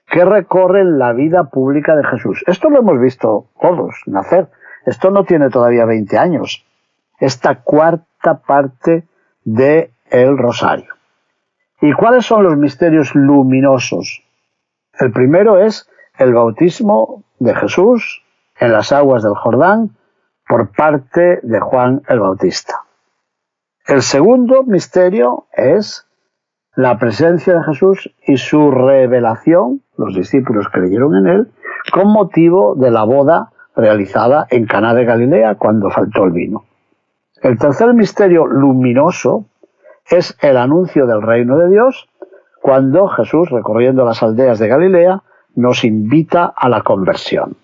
que 0.09 0.25
recorren 0.25 0.99
la 0.99 1.13
vida 1.13 1.45
pública 1.45 1.95
de 1.95 2.05
Jesús. 2.05 2.43
Esto 2.47 2.69
lo 2.69 2.79
hemos 2.79 2.99
visto 2.99 3.47
todos 3.59 3.95
nacer. 4.05 4.49
Esto 4.85 5.11
no 5.11 5.23
tiene 5.23 5.49
todavía 5.49 5.85
20 5.85 6.17
años. 6.17 6.65
Esta 7.19 7.61
cuarta 7.61 8.41
parte 8.45 9.07
de 9.43 9.91
el 10.09 10.37
rosario. 10.37 10.93
¿Y 11.79 11.93
cuáles 11.93 12.25
son 12.25 12.43
los 12.43 12.57
misterios 12.57 13.15
luminosos? 13.15 14.23
El 14.99 15.11
primero 15.11 15.59
es 15.59 15.89
el 16.17 16.33
bautismo 16.33 17.23
de 17.39 17.55
Jesús 17.55 18.23
en 18.59 18.71
las 18.71 18.91
aguas 18.91 19.23
del 19.23 19.33
Jordán 19.35 19.95
por 20.47 20.71
parte 20.71 21.39
de 21.41 21.59
Juan 21.59 22.01
el 22.07 22.19
Bautista. 22.19 22.83
El 23.87 24.01
segundo 24.01 24.63
misterio 24.63 25.45
es 25.53 26.05
la 26.75 26.97
presencia 26.97 27.55
de 27.55 27.63
Jesús 27.63 28.09
y 28.25 28.37
su 28.37 28.71
revelación, 28.71 29.81
los 29.97 30.15
discípulos 30.15 30.67
creyeron 30.71 31.15
en 31.17 31.27
él, 31.27 31.51
con 31.91 32.07
motivo 32.07 32.75
de 32.75 32.91
la 32.91 33.03
boda 33.03 33.51
realizada 33.75 34.47
en 34.49 34.65
Caná 34.65 34.93
de 34.93 35.05
Galilea 35.05 35.55
cuando 35.55 35.89
faltó 35.89 36.23
el 36.23 36.31
vino. 36.31 36.63
El 37.41 37.57
tercer 37.57 37.93
misterio 37.93 38.45
luminoso 38.45 39.45
es 40.09 40.37
el 40.41 40.57
anuncio 40.57 41.07
del 41.07 41.21
reino 41.21 41.57
de 41.57 41.69
Dios 41.69 42.07
cuando 42.61 43.07
Jesús, 43.07 43.49
recorriendo 43.49 44.05
las 44.05 44.21
aldeas 44.21 44.59
de 44.59 44.67
Galilea, 44.67 45.23
nos 45.55 45.83
invita 45.83 46.45
a 46.55 46.69
la 46.69 46.83
conversión. 46.83 47.55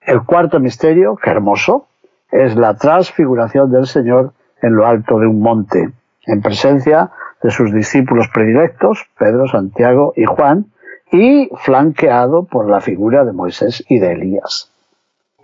El 0.00 0.22
cuarto 0.22 0.60
misterio, 0.60 1.16
que 1.16 1.30
hermoso, 1.30 1.88
es 2.30 2.54
la 2.56 2.76
transfiguración 2.76 3.72
del 3.72 3.86
Señor 3.86 4.32
en 4.62 4.74
lo 4.74 4.86
alto 4.86 5.18
de 5.18 5.26
un 5.26 5.40
monte, 5.40 5.90
en 6.26 6.42
presencia 6.42 7.10
de 7.42 7.50
sus 7.50 7.72
discípulos 7.72 8.28
predilectos, 8.32 9.06
Pedro, 9.18 9.46
Santiago 9.48 10.12
y 10.16 10.24
Juan, 10.24 10.66
y 11.12 11.50
flanqueado 11.56 12.44
por 12.44 12.68
la 12.68 12.80
figura 12.80 13.24
de 13.24 13.32
Moisés 13.32 13.84
y 13.88 13.98
de 13.98 14.12
Elías. 14.12 14.72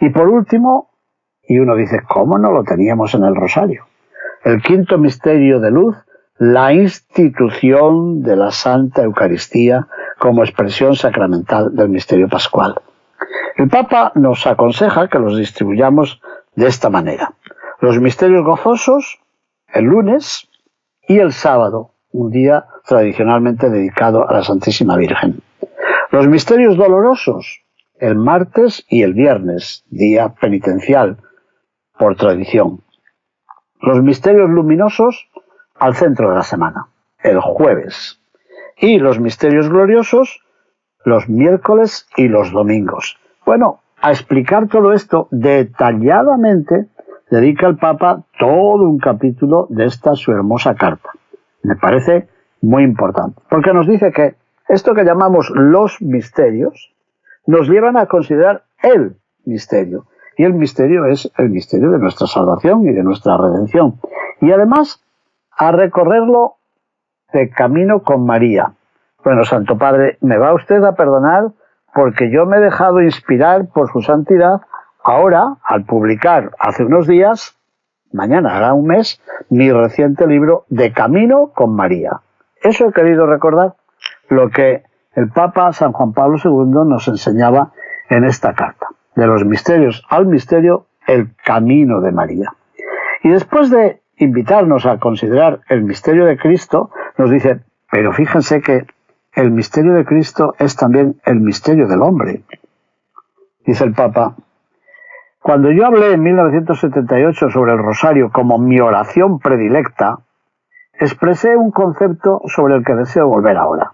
Y 0.00 0.10
por 0.10 0.28
último, 0.28 0.90
y 1.42 1.58
uno 1.58 1.74
dice, 1.74 2.00
¿cómo 2.06 2.38
no 2.38 2.52
lo 2.52 2.64
teníamos 2.64 3.14
en 3.14 3.24
el 3.24 3.34
rosario? 3.34 3.86
El 4.44 4.62
quinto 4.62 4.98
misterio 4.98 5.60
de 5.60 5.70
luz, 5.70 5.96
la 6.38 6.72
institución 6.72 8.22
de 8.22 8.36
la 8.36 8.50
Santa 8.50 9.02
Eucaristía 9.02 9.86
como 10.18 10.44
expresión 10.44 10.94
sacramental 10.94 11.74
del 11.74 11.88
misterio 11.88 12.28
pascual. 12.28 12.74
El 13.56 13.68
Papa 13.68 14.12
nos 14.14 14.46
aconseja 14.46 15.08
que 15.08 15.18
los 15.18 15.36
distribuyamos 15.36 16.20
de 16.54 16.66
esta 16.66 16.90
manera. 16.90 17.32
Los 17.80 18.00
misterios 18.00 18.44
gozosos 18.44 19.20
el 19.72 19.84
lunes 19.84 20.48
y 21.06 21.18
el 21.18 21.32
sábado, 21.32 21.92
un 22.12 22.30
día 22.30 22.66
tradicionalmente 22.86 23.68
dedicado 23.68 24.28
a 24.28 24.32
la 24.32 24.42
Santísima 24.42 24.96
Virgen. 24.96 25.42
Los 26.10 26.28
misterios 26.28 26.76
dolorosos 26.76 27.62
el 27.98 28.16
martes 28.16 28.84
y 28.88 29.02
el 29.02 29.14
viernes, 29.14 29.84
día 29.88 30.34
penitencial, 30.40 31.18
por 31.98 32.16
tradición. 32.16 32.82
Los 33.80 34.02
misterios 34.02 34.50
luminosos 34.50 35.28
al 35.74 35.94
centro 35.94 36.30
de 36.30 36.36
la 36.36 36.42
semana, 36.42 36.88
el 37.22 37.40
jueves. 37.40 38.20
Y 38.76 38.98
los 38.98 39.18
misterios 39.18 39.68
gloriosos 39.68 40.42
los 41.04 41.28
miércoles 41.28 42.08
y 42.16 42.26
los 42.26 42.50
domingos. 42.50 43.16
Bueno, 43.44 43.80
a 44.02 44.10
explicar 44.10 44.66
todo 44.66 44.92
esto 44.92 45.28
detalladamente 45.30 46.88
dedica 47.30 47.66
el 47.66 47.76
Papa 47.76 48.22
todo 48.38 48.88
un 48.88 48.98
capítulo 48.98 49.66
de 49.70 49.86
esta 49.86 50.14
su 50.14 50.32
hermosa 50.32 50.74
carta. 50.74 51.10
Me 51.62 51.76
parece 51.76 52.28
muy 52.62 52.84
importante, 52.84 53.40
porque 53.50 53.72
nos 53.72 53.86
dice 53.86 54.12
que 54.12 54.36
esto 54.68 54.94
que 54.94 55.04
llamamos 55.04 55.50
los 55.54 56.00
misterios 56.00 56.92
nos 57.46 57.68
llevan 57.68 57.96
a 57.96 58.06
considerar 58.06 58.64
el 58.82 59.16
misterio. 59.44 60.06
Y 60.36 60.44
el 60.44 60.54
misterio 60.54 61.06
es 61.06 61.30
el 61.38 61.48
misterio 61.50 61.90
de 61.90 61.98
nuestra 61.98 62.26
salvación 62.26 62.84
y 62.84 62.92
de 62.92 63.02
nuestra 63.02 63.36
redención. 63.36 64.00
Y 64.40 64.50
además 64.50 65.02
a 65.56 65.72
recorrerlo 65.72 66.56
de 67.32 67.48
camino 67.50 68.02
con 68.02 68.26
María. 68.26 68.72
Bueno, 69.24 69.44
Santo 69.44 69.78
Padre, 69.78 70.18
me 70.20 70.36
va 70.36 70.54
usted 70.54 70.82
a 70.84 70.94
perdonar 70.94 71.52
porque 71.94 72.30
yo 72.30 72.44
me 72.44 72.58
he 72.58 72.60
dejado 72.60 73.00
inspirar 73.00 73.68
por 73.72 73.90
su 73.90 74.02
santidad 74.02 74.60
ahora 75.06 75.56
al 75.62 75.84
publicar 75.84 76.52
hace 76.58 76.84
unos 76.84 77.06
días, 77.06 77.56
mañana 78.12 78.56
hará 78.56 78.74
un 78.74 78.86
mes, 78.86 79.20
mi 79.48 79.70
reciente 79.70 80.26
libro 80.26 80.64
De 80.68 80.92
Camino 80.92 81.52
con 81.54 81.74
María. 81.74 82.20
Eso 82.60 82.88
he 82.88 82.92
querido 82.92 83.26
recordar, 83.26 83.74
lo 84.28 84.50
que 84.50 84.82
el 85.14 85.28
Papa 85.30 85.72
San 85.72 85.92
Juan 85.92 86.12
Pablo 86.12 86.38
II 86.42 86.88
nos 86.88 87.08
enseñaba 87.08 87.72
en 88.08 88.24
esta 88.24 88.54
carta 88.54 88.88
de 89.14 89.26
los 89.26 89.44
misterios 89.44 90.04
al 90.08 90.26
misterio, 90.26 90.86
el 91.06 91.34
camino 91.36 92.00
de 92.00 92.12
María. 92.12 92.52
Y 93.22 93.30
después 93.30 93.70
de 93.70 94.02
invitarnos 94.18 94.86
a 94.86 94.98
considerar 94.98 95.60
el 95.68 95.82
misterio 95.82 96.26
de 96.26 96.36
Cristo, 96.36 96.90
nos 97.16 97.30
dice, 97.30 97.60
pero 97.90 98.12
fíjense 98.12 98.60
que 98.60 98.86
el 99.34 99.50
misterio 99.52 99.92
de 99.94 100.04
Cristo 100.04 100.54
es 100.58 100.76
también 100.76 101.20
el 101.24 101.40
misterio 101.40 101.86
del 101.86 102.02
hombre. 102.02 102.42
Dice 103.64 103.84
el 103.84 103.92
Papa, 103.92 104.34
cuando 105.46 105.70
yo 105.70 105.86
hablé 105.86 106.12
en 106.12 106.24
1978 106.24 107.50
sobre 107.50 107.70
el 107.70 107.78
rosario 107.78 108.30
como 108.32 108.58
mi 108.58 108.80
oración 108.80 109.38
predilecta, 109.38 110.18
expresé 110.98 111.56
un 111.56 111.70
concepto 111.70 112.40
sobre 112.46 112.74
el 112.74 112.84
que 112.84 112.96
deseo 112.96 113.28
volver 113.28 113.56
ahora. 113.56 113.92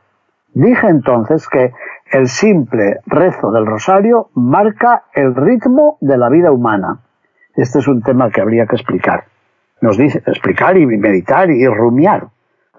Dije 0.55 0.89
entonces 0.89 1.47
que 1.51 1.75
el 2.11 2.29
simple 2.29 3.01
rezo 3.05 3.53
del 3.53 3.67
rosario 3.67 4.31
marca 4.33 5.03
el 5.13 5.35
ritmo 5.35 5.99
de 6.01 6.17
la 6.17 6.31
vida 6.31 6.51
humana. 6.51 7.01
Este 7.55 7.81
es 7.81 7.87
un 7.87 8.01
tema 8.01 8.31
que 8.31 8.41
habría 8.41 8.67
que 8.67 8.77
explicar. 8.77 9.25
Nos 9.83 9.99
dice 9.99 10.23
explicar 10.27 10.79
y 10.79 10.87
meditar 10.87 11.51
y 11.51 11.67
rumiar, 11.67 12.29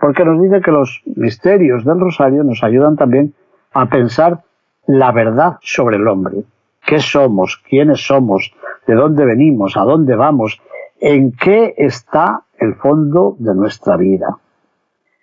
porque 0.01 0.25
nos 0.25 0.41
dice 0.41 0.61
que 0.61 0.71
los 0.71 1.03
misterios 1.15 1.85
del 1.85 1.99
rosario 1.99 2.43
nos 2.43 2.63
ayudan 2.63 2.95
también 2.95 3.35
a 3.71 3.85
pensar 3.85 4.39
la 4.87 5.11
verdad 5.11 5.57
sobre 5.61 5.97
el 5.97 6.07
hombre. 6.07 6.37
¿Qué 6.83 6.99
somos? 6.99 7.61
¿Quiénes 7.69 8.01
somos? 8.01 8.51
¿De 8.87 8.95
dónde 8.95 9.25
venimos? 9.25 9.77
¿A 9.77 9.81
dónde 9.81 10.15
vamos? 10.15 10.61
¿En 10.99 11.31
qué 11.31 11.73
está 11.77 12.43
el 12.57 12.75
fondo 12.75 13.35
de 13.39 13.55
nuestra 13.55 13.97
vida? 13.97 14.37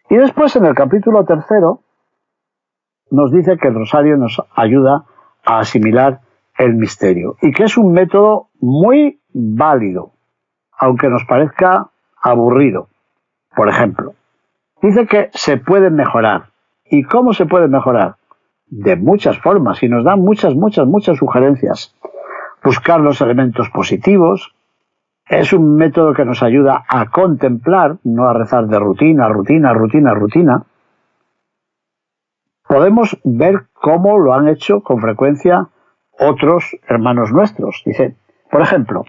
Y 0.08 0.16
después 0.16 0.56
en 0.56 0.64
el 0.64 0.74
capítulo 0.74 1.24
tercero 1.24 1.80
nos 3.10 3.32
dice 3.32 3.58
que 3.58 3.68
el 3.68 3.74
rosario 3.74 4.16
nos 4.16 4.42
ayuda 4.54 5.04
a 5.44 5.58
asimilar 5.60 6.20
el 6.58 6.74
misterio 6.74 7.36
y 7.40 7.52
que 7.52 7.64
es 7.64 7.76
un 7.76 7.92
método 7.92 8.48
muy 8.60 9.20
válido, 9.32 10.12
aunque 10.78 11.08
nos 11.08 11.24
parezca 11.24 11.90
aburrido. 12.20 12.88
Por 13.54 13.68
ejemplo, 13.68 14.14
dice 14.82 15.06
que 15.06 15.30
se 15.32 15.56
puede 15.56 15.90
mejorar. 15.90 16.50
¿Y 16.84 17.04
cómo 17.04 17.32
se 17.32 17.46
puede 17.46 17.68
mejorar? 17.68 18.16
De 18.66 18.96
muchas 18.96 19.38
formas 19.38 19.82
y 19.82 19.88
nos 19.88 20.04
da 20.04 20.16
muchas, 20.16 20.54
muchas, 20.54 20.86
muchas 20.86 21.18
sugerencias. 21.18 21.94
Buscar 22.62 23.00
los 23.00 23.20
elementos 23.22 23.70
positivos, 23.70 24.54
es 25.26 25.52
un 25.54 25.76
método 25.76 26.12
que 26.12 26.26
nos 26.26 26.42
ayuda 26.42 26.84
a 26.88 27.08
contemplar, 27.08 27.96
no 28.04 28.28
a 28.28 28.34
rezar 28.34 28.66
de 28.66 28.78
rutina, 28.78 29.28
rutina, 29.28 29.72
rutina, 29.72 30.12
rutina. 30.12 30.64
Podemos 32.68 33.18
ver 33.24 33.66
cómo 33.72 34.18
lo 34.18 34.34
han 34.34 34.48
hecho 34.48 34.82
con 34.82 35.00
frecuencia 35.00 35.68
otros 36.18 36.76
hermanos 36.86 37.32
nuestros. 37.32 37.82
Dice, 37.86 38.16
por 38.50 38.60
ejemplo, 38.60 39.04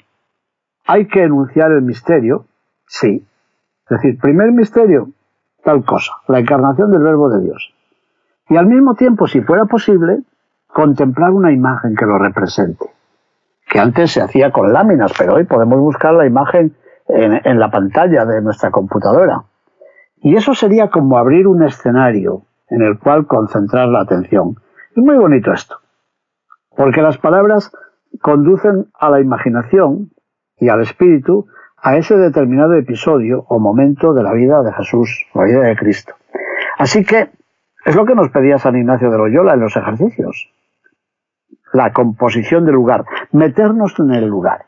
hay 0.88 1.08
que 1.08 1.24
enunciar 1.24 1.72
el 1.72 1.82
misterio, 1.82 2.46
sí. 2.86 3.26
Es 3.90 3.98
decir, 3.98 4.18
primer 4.18 4.52
misterio, 4.54 5.10
tal 5.64 5.84
cosa, 5.84 6.14
la 6.28 6.40
encarnación 6.40 6.92
del 6.92 7.04
Verbo 7.04 7.30
de 7.30 7.42
Dios. 7.42 7.74
Y 8.48 8.56
al 8.56 8.68
mismo 8.68 8.96
tiempo, 8.96 9.28
si 9.28 9.42
fuera 9.42 9.66
posible, 9.66 10.20
contemplar 10.68 11.32
una 11.32 11.52
imagen 11.52 11.96
que 11.96 12.06
lo 12.06 12.18
represente 12.18 13.01
que 13.72 13.80
antes 13.80 14.12
se 14.12 14.22
hacía 14.22 14.52
con 14.52 14.74
láminas, 14.74 15.14
pero 15.18 15.36
hoy 15.36 15.46
podemos 15.46 15.80
buscar 15.80 16.14
la 16.14 16.26
imagen 16.26 16.76
en, 17.08 17.58
la 17.58 17.72
pantalla 17.72 18.26
de 18.26 18.42
nuestra 18.42 18.70
computadora. 18.70 19.44
Y 20.18 20.36
eso 20.36 20.54
sería 20.54 20.90
como 20.90 21.18
abrir 21.18 21.48
un 21.48 21.64
escenario 21.64 22.44
en 22.70 22.82
el 22.82 23.00
cual 23.00 23.28
concentrar 23.28 23.88
la 23.88 24.02
atención. 24.02 24.58
Es 24.94 24.98
muy 25.02 25.16
bonito 25.16 25.54
esto, 25.54 25.78
porque 26.76 27.02
las 27.02 27.18
palabras 27.18 27.72
conducen 28.22 28.88
a 28.94 29.10
la 29.10 29.22
imaginación 29.22 30.12
y 30.58 30.68
al 30.68 30.82
espíritu 30.82 31.48
a 31.78 31.96
ese 31.96 32.18
determinado 32.18 32.74
episodio 32.74 33.46
o 33.48 33.58
momento 33.58 34.14
de 34.14 34.24
la 34.24 34.34
vida 34.34 34.64
de 34.64 34.74
Jesús, 34.74 35.28
la 35.34 35.46
vida 35.46 35.62
de 35.62 35.78
Cristo. 35.78 36.14
Así 36.78 37.06
que 37.06 37.30
es 37.86 37.96
lo 37.96 38.06
que 38.06 38.16
nos 38.16 38.30
pedía 38.32 38.60
San 38.60 38.76
Ignacio 38.76 39.10
de 39.10 39.18
Loyola 39.18 39.54
en 39.54 39.62
los 39.62 39.78
ejercicios 39.78 40.52
la 41.74 41.94
composición 41.94 42.66
del 42.66 42.76
lugar, 42.76 43.06
meternos 43.32 43.98
en 44.00 44.12
el 44.12 44.26
lugar. 44.26 44.66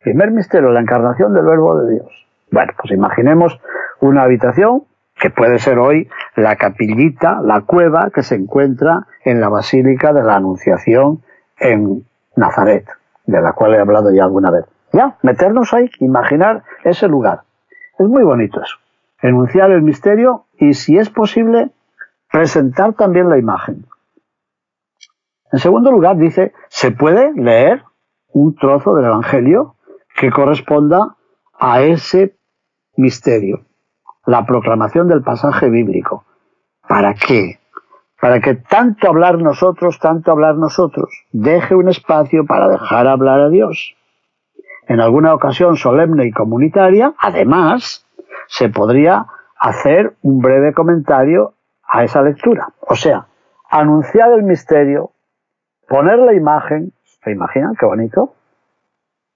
Primer 0.00 0.30
misterio, 0.30 0.70
la 0.70 0.80
encarnación 0.80 1.34
del 1.34 1.44
Verbo 1.44 1.78
de 1.80 1.94
Dios. 1.94 2.26
Bueno, 2.50 2.72
pues 2.76 2.92
imaginemos 2.92 3.60
una 4.00 4.22
habitación 4.22 4.84
que 5.18 5.30
puede 5.30 5.58
ser 5.58 5.78
hoy 5.78 6.08
la 6.34 6.56
capillita, 6.56 7.40
la 7.42 7.60
cueva 7.62 8.10
que 8.12 8.22
se 8.22 8.34
encuentra 8.34 9.06
en 9.24 9.40
la 9.40 9.48
Basílica 9.48 10.12
de 10.12 10.22
la 10.22 10.36
Anunciación 10.36 11.22
en 11.58 12.04
Nazaret, 12.36 12.86
de 13.26 13.40
la 13.40 13.52
cual 13.52 13.74
he 13.74 13.78
hablado 13.78 14.10
ya 14.10 14.24
alguna 14.24 14.50
vez. 14.50 14.64
Ya, 14.92 15.16
meternos 15.22 15.72
ahí, 15.72 15.90
imaginar 16.00 16.64
ese 16.84 17.08
lugar. 17.08 17.42
Es 17.98 18.06
muy 18.06 18.24
bonito 18.24 18.60
eso. 18.60 18.76
Enunciar 19.20 19.70
el 19.70 19.82
misterio 19.82 20.44
y, 20.58 20.74
si 20.74 20.98
es 20.98 21.08
posible, 21.08 21.70
presentar 22.30 22.94
también 22.94 23.30
la 23.30 23.38
imagen. 23.38 23.86
En 25.52 25.58
segundo 25.58 25.92
lugar, 25.92 26.16
dice, 26.16 26.52
se 26.68 26.90
puede 26.90 27.32
leer 27.34 27.84
un 28.32 28.54
trozo 28.54 28.94
del 28.94 29.04
Evangelio 29.04 29.76
que 30.16 30.30
corresponda 30.30 31.16
a 31.58 31.82
ese 31.82 32.36
misterio, 32.96 33.66
la 34.26 34.46
proclamación 34.46 35.08
del 35.08 35.22
pasaje 35.22 35.68
bíblico. 35.68 36.24
¿Para 36.88 37.14
qué? 37.14 37.58
Para 38.20 38.40
que 38.40 38.54
tanto 38.54 39.08
hablar 39.08 39.38
nosotros, 39.38 39.98
tanto 39.98 40.30
hablar 40.30 40.56
nosotros, 40.56 41.10
deje 41.32 41.74
un 41.74 41.88
espacio 41.88 42.46
para 42.46 42.68
dejar 42.68 43.06
hablar 43.06 43.40
a 43.40 43.48
Dios. 43.48 43.94
En 44.88 45.00
alguna 45.00 45.34
ocasión 45.34 45.76
solemne 45.76 46.26
y 46.26 46.32
comunitaria, 46.32 47.14
además, 47.18 48.06
se 48.46 48.68
podría 48.68 49.26
hacer 49.58 50.16
un 50.22 50.40
breve 50.40 50.72
comentario 50.72 51.54
a 51.86 52.04
esa 52.04 52.22
lectura. 52.22 52.68
O 52.80 52.94
sea, 52.94 53.26
anunciar 53.70 54.32
el 54.32 54.42
misterio, 54.42 55.12
poner 55.92 56.20
la 56.20 56.32
imagen, 56.32 56.94
¿se 57.04 57.32
imaginan 57.32 57.74
qué 57.78 57.84
bonito? 57.84 58.32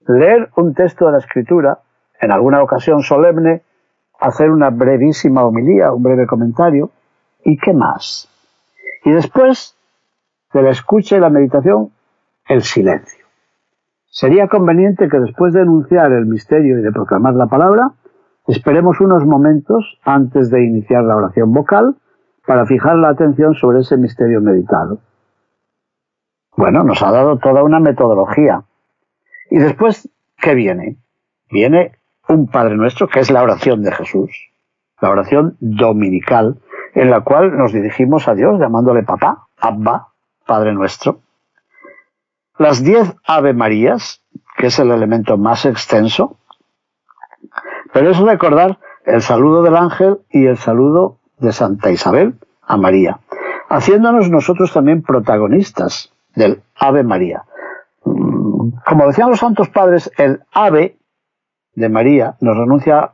Leer 0.07 0.49
un 0.55 0.73
texto 0.73 1.05
de 1.05 1.11
la 1.11 1.17
escritura, 1.19 1.81
en 2.19 2.31
alguna 2.31 2.63
ocasión 2.63 3.03
solemne, 3.03 3.61
hacer 4.19 4.49
una 4.49 4.71
brevísima 4.71 5.43
homilía, 5.43 5.91
un 5.91 6.01
breve 6.01 6.25
comentario, 6.25 6.89
¿y 7.43 7.57
qué 7.57 7.73
más? 7.73 8.27
Y 9.05 9.11
después 9.11 9.77
de 10.51 10.63
la 10.63 10.71
escucha 10.71 11.17
y 11.17 11.19
la 11.19 11.29
meditación, 11.29 11.91
el 12.47 12.63
silencio. 12.63 13.23
Sería 14.07 14.47
conveniente 14.47 15.09
que 15.09 15.19
después 15.19 15.53
de 15.53 15.61
enunciar 15.61 16.11
el 16.11 16.25
misterio 16.25 16.79
y 16.79 16.81
de 16.81 16.91
proclamar 16.91 17.35
la 17.35 17.45
palabra, 17.45 17.91
esperemos 18.47 18.99
unos 18.99 19.23
momentos 19.27 19.99
antes 20.03 20.49
de 20.49 20.63
iniciar 20.63 21.03
la 21.03 21.17
oración 21.17 21.53
vocal 21.53 21.97
para 22.47 22.65
fijar 22.65 22.95
la 22.95 23.09
atención 23.09 23.53
sobre 23.53 23.81
ese 23.81 23.95
misterio 23.95 24.41
meditado. 24.41 24.97
Bueno, 26.57 26.83
nos 26.83 27.03
ha 27.03 27.11
dado 27.11 27.37
toda 27.37 27.61
una 27.61 27.79
metodología. 27.79 28.63
Y 29.51 29.59
después, 29.59 30.09
¿qué 30.37 30.55
viene? 30.55 30.97
Viene 31.51 31.99
un 32.27 32.47
Padre 32.47 32.75
Nuestro, 32.75 33.07
que 33.07 33.19
es 33.19 33.29
la 33.29 33.43
oración 33.43 33.83
de 33.83 33.91
Jesús, 33.91 34.31
la 34.99 35.11
oración 35.11 35.55
dominical, 35.59 36.59
en 36.95 37.11
la 37.11 37.21
cual 37.21 37.55
nos 37.55 37.73
dirigimos 37.73 38.27
a 38.27 38.33
Dios 38.33 38.59
llamándole 38.59 39.03
papá, 39.03 39.45
Abba, 39.59 40.07
Padre 40.47 40.73
Nuestro. 40.73 41.19
Las 42.57 42.83
diez 42.83 43.15
Ave 43.27 43.53
Marías, 43.53 44.23
que 44.57 44.67
es 44.67 44.79
el 44.79 44.89
elemento 44.89 45.37
más 45.37 45.63
extenso, 45.63 46.39
pero 47.93 48.09
es 48.09 48.17
recordar 48.17 48.79
el 49.05 49.21
saludo 49.21 49.61
del 49.61 49.75
ángel 49.75 50.21
y 50.31 50.47
el 50.47 50.57
saludo 50.57 51.19
de 51.37 51.51
Santa 51.51 51.91
Isabel 51.91 52.33
a 52.63 52.77
María, 52.77 53.19
haciéndonos 53.69 54.31
nosotros 54.31 54.73
también 54.73 55.03
protagonistas 55.03 56.16
del 56.37 56.61
Ave 56.75 57.03
María. 57.03 57.43
Mm, 58.05 58.69
como 58.85 59.07
decían 59.07 59.29
los 59.29 59.39
santos 59.39 59.69
padres, 59.69 60.11
el 60.17 60.43
Ave 60.53 60.97
de 61.73 61.89
María 61.89 62.35
nos 62.41 62.57
anuncia, 62.57 63.13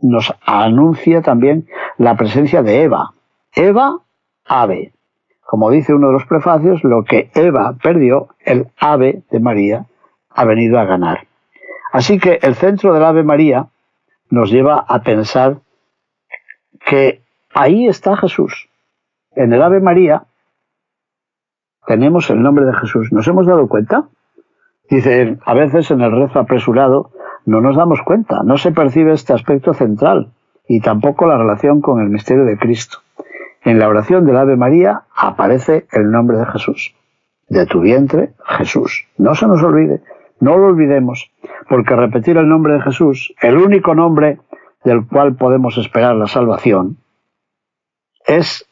nos 0.00 0.34
anuncia 0.44 1.22
también 1.22 1.68
la 1.98 2.16
presencia 2.16 2.62
de 2.62 2.82
Eva. 2.82 3.14
Eva, 3.54 4.00
Ave. 4.44 4.92
Como 5.40 5.70
dice 5.70 5.94
uno 5.94 6.08
de 6.08 6.14
los 6.14 6.26
prefacios, 6.26 6.82
lo 6.82 7.04
que 7.04 7.30
Eva 7.34 7.76
perdió, 7.80 8.28
el 8.40 8.68
Ave 8.78 9.22
de 9.30 9.38
María 9.38 9.86
ha 10.30 10.44
venido 10.44 10.80
a 10.80 10.84
ganar. 10.84 11.28
Así 11.92 12.18
que 12.18 12.38
el 12.42 12.56
centro 12.56 12.92
del 12.92 13.04
Ave 13.04 13.22
María 13.22 13.68
nos 14.30 14.50
lleva 14.50 14.84
a 14.88 15.02
pensar 15.02 15.58
que 16.84 17.22
ahí 17.54 17.86
está 17.86 18.16
Jesús. 18.16 18.68
En 19.36 19.52
el 19.52 19.62
Ave 19.62 19.80
María 19.80 20.24
tenemos 21.86 22.30
el 22.30 22.42
nombre 22.42 22.64
de 22.64 22.74
Jesús. 22.74 23.12
¿Nos 23.12 23.26
hemos 23.28 23.46
dado 23.46 23.68
cuenta? 23.68 24.08
Dice, 24.88 25.38
a 25.44 25.54
veces 25.54 25.90
en 25.90 26.00
el 26.00 26.12
rezo 26.12 26.38
apresurado 26.38 27.10
no 27.46 27.60
nos 27.60 27.76
damos 27.76 28.02
cuenta, 28.02 28.42
no 28.44 28.58
se 28.58 28.72
percibe 28.72 29.12
este 29.12 29.32
aspecto 29.32 29.74
central 29.74 30.32
y 30.68 30.80
tampoco 30.80 31.26
la 31.26 31.38
relación 31.38 31.80
con 31.80 32.00
el 32.00 32.08
misterio 32.08 32.44
de 32.44 32.58
Cristo. 32.58 32.98
En 33.64 33.78
la 33.78 33.88
oración 33.88 34.26
del 34.26 34.36
Ave 34.36 34.56
María 34.56 35.02
aparece 35.14 35.86
el 35.92 36.10
nombre 36.10 36.38
de 36.38 36.46
Jesús. 36.46 36.94
De 37.48 37.66
tu 37.66 37.80
vientre, 37.80 38.32
Jesús. 38.44 39.06
No 39.18 39.34
se 39.34 39.46
nos 39.46 39.62
olvide, 39.62 40.02
no 40.40 40.56
lo 40.56 40.66
olvidemos, 40.66 41.30
porque 41.68 41.94
repetir 41.94 42.36
el 42.36 42.48
nombre 42.48 42.74
de 42.74 42.82
Jesús, 42.82 43.34
el 43.40 43.56
único 43.58 43.94
nombre 43.94 44.38
del 44.84 45.06
cual 45.06 45.36
podemos 45.36 45.78
esperar 45.78 46.16
la 46.16 46.26
salvación, 46.26 46.98
es 48.26 48.66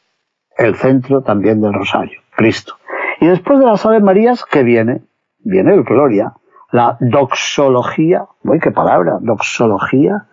el 0.57 0.75
centro 0.75 1.21
también 1.21 1.61
del 1.61 1.73
rosario, 1.73 2.19
Cristo. 2.35 2.75
Y 3.21 3.27
después 3.27 3.59
de 3.59 3.67
las 3.67 3.85
Ave 3.85 3.99
Marías, 3.99 4.45
¿qué 4.45 4.63
viene? 4.63 5.03
Viene 5.43 5.75
el 5.75 5.83
Gloria, 5.83 6.33
la 6.71 6.97
doxología. 6.99 8.25
Uy, 8.43 8.59
qué 8.59 8.71
palabra, 8.71 9.19
doxología. 9.21 10.25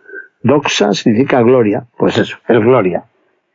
Doxa 0.43 0.95
significa 0.95 1.43
gloria. 1.43 1.87
Pues 1.99 2.17
eso, 2.17 2.39
el 2.49 2.61
Gloria. 2.61 3.05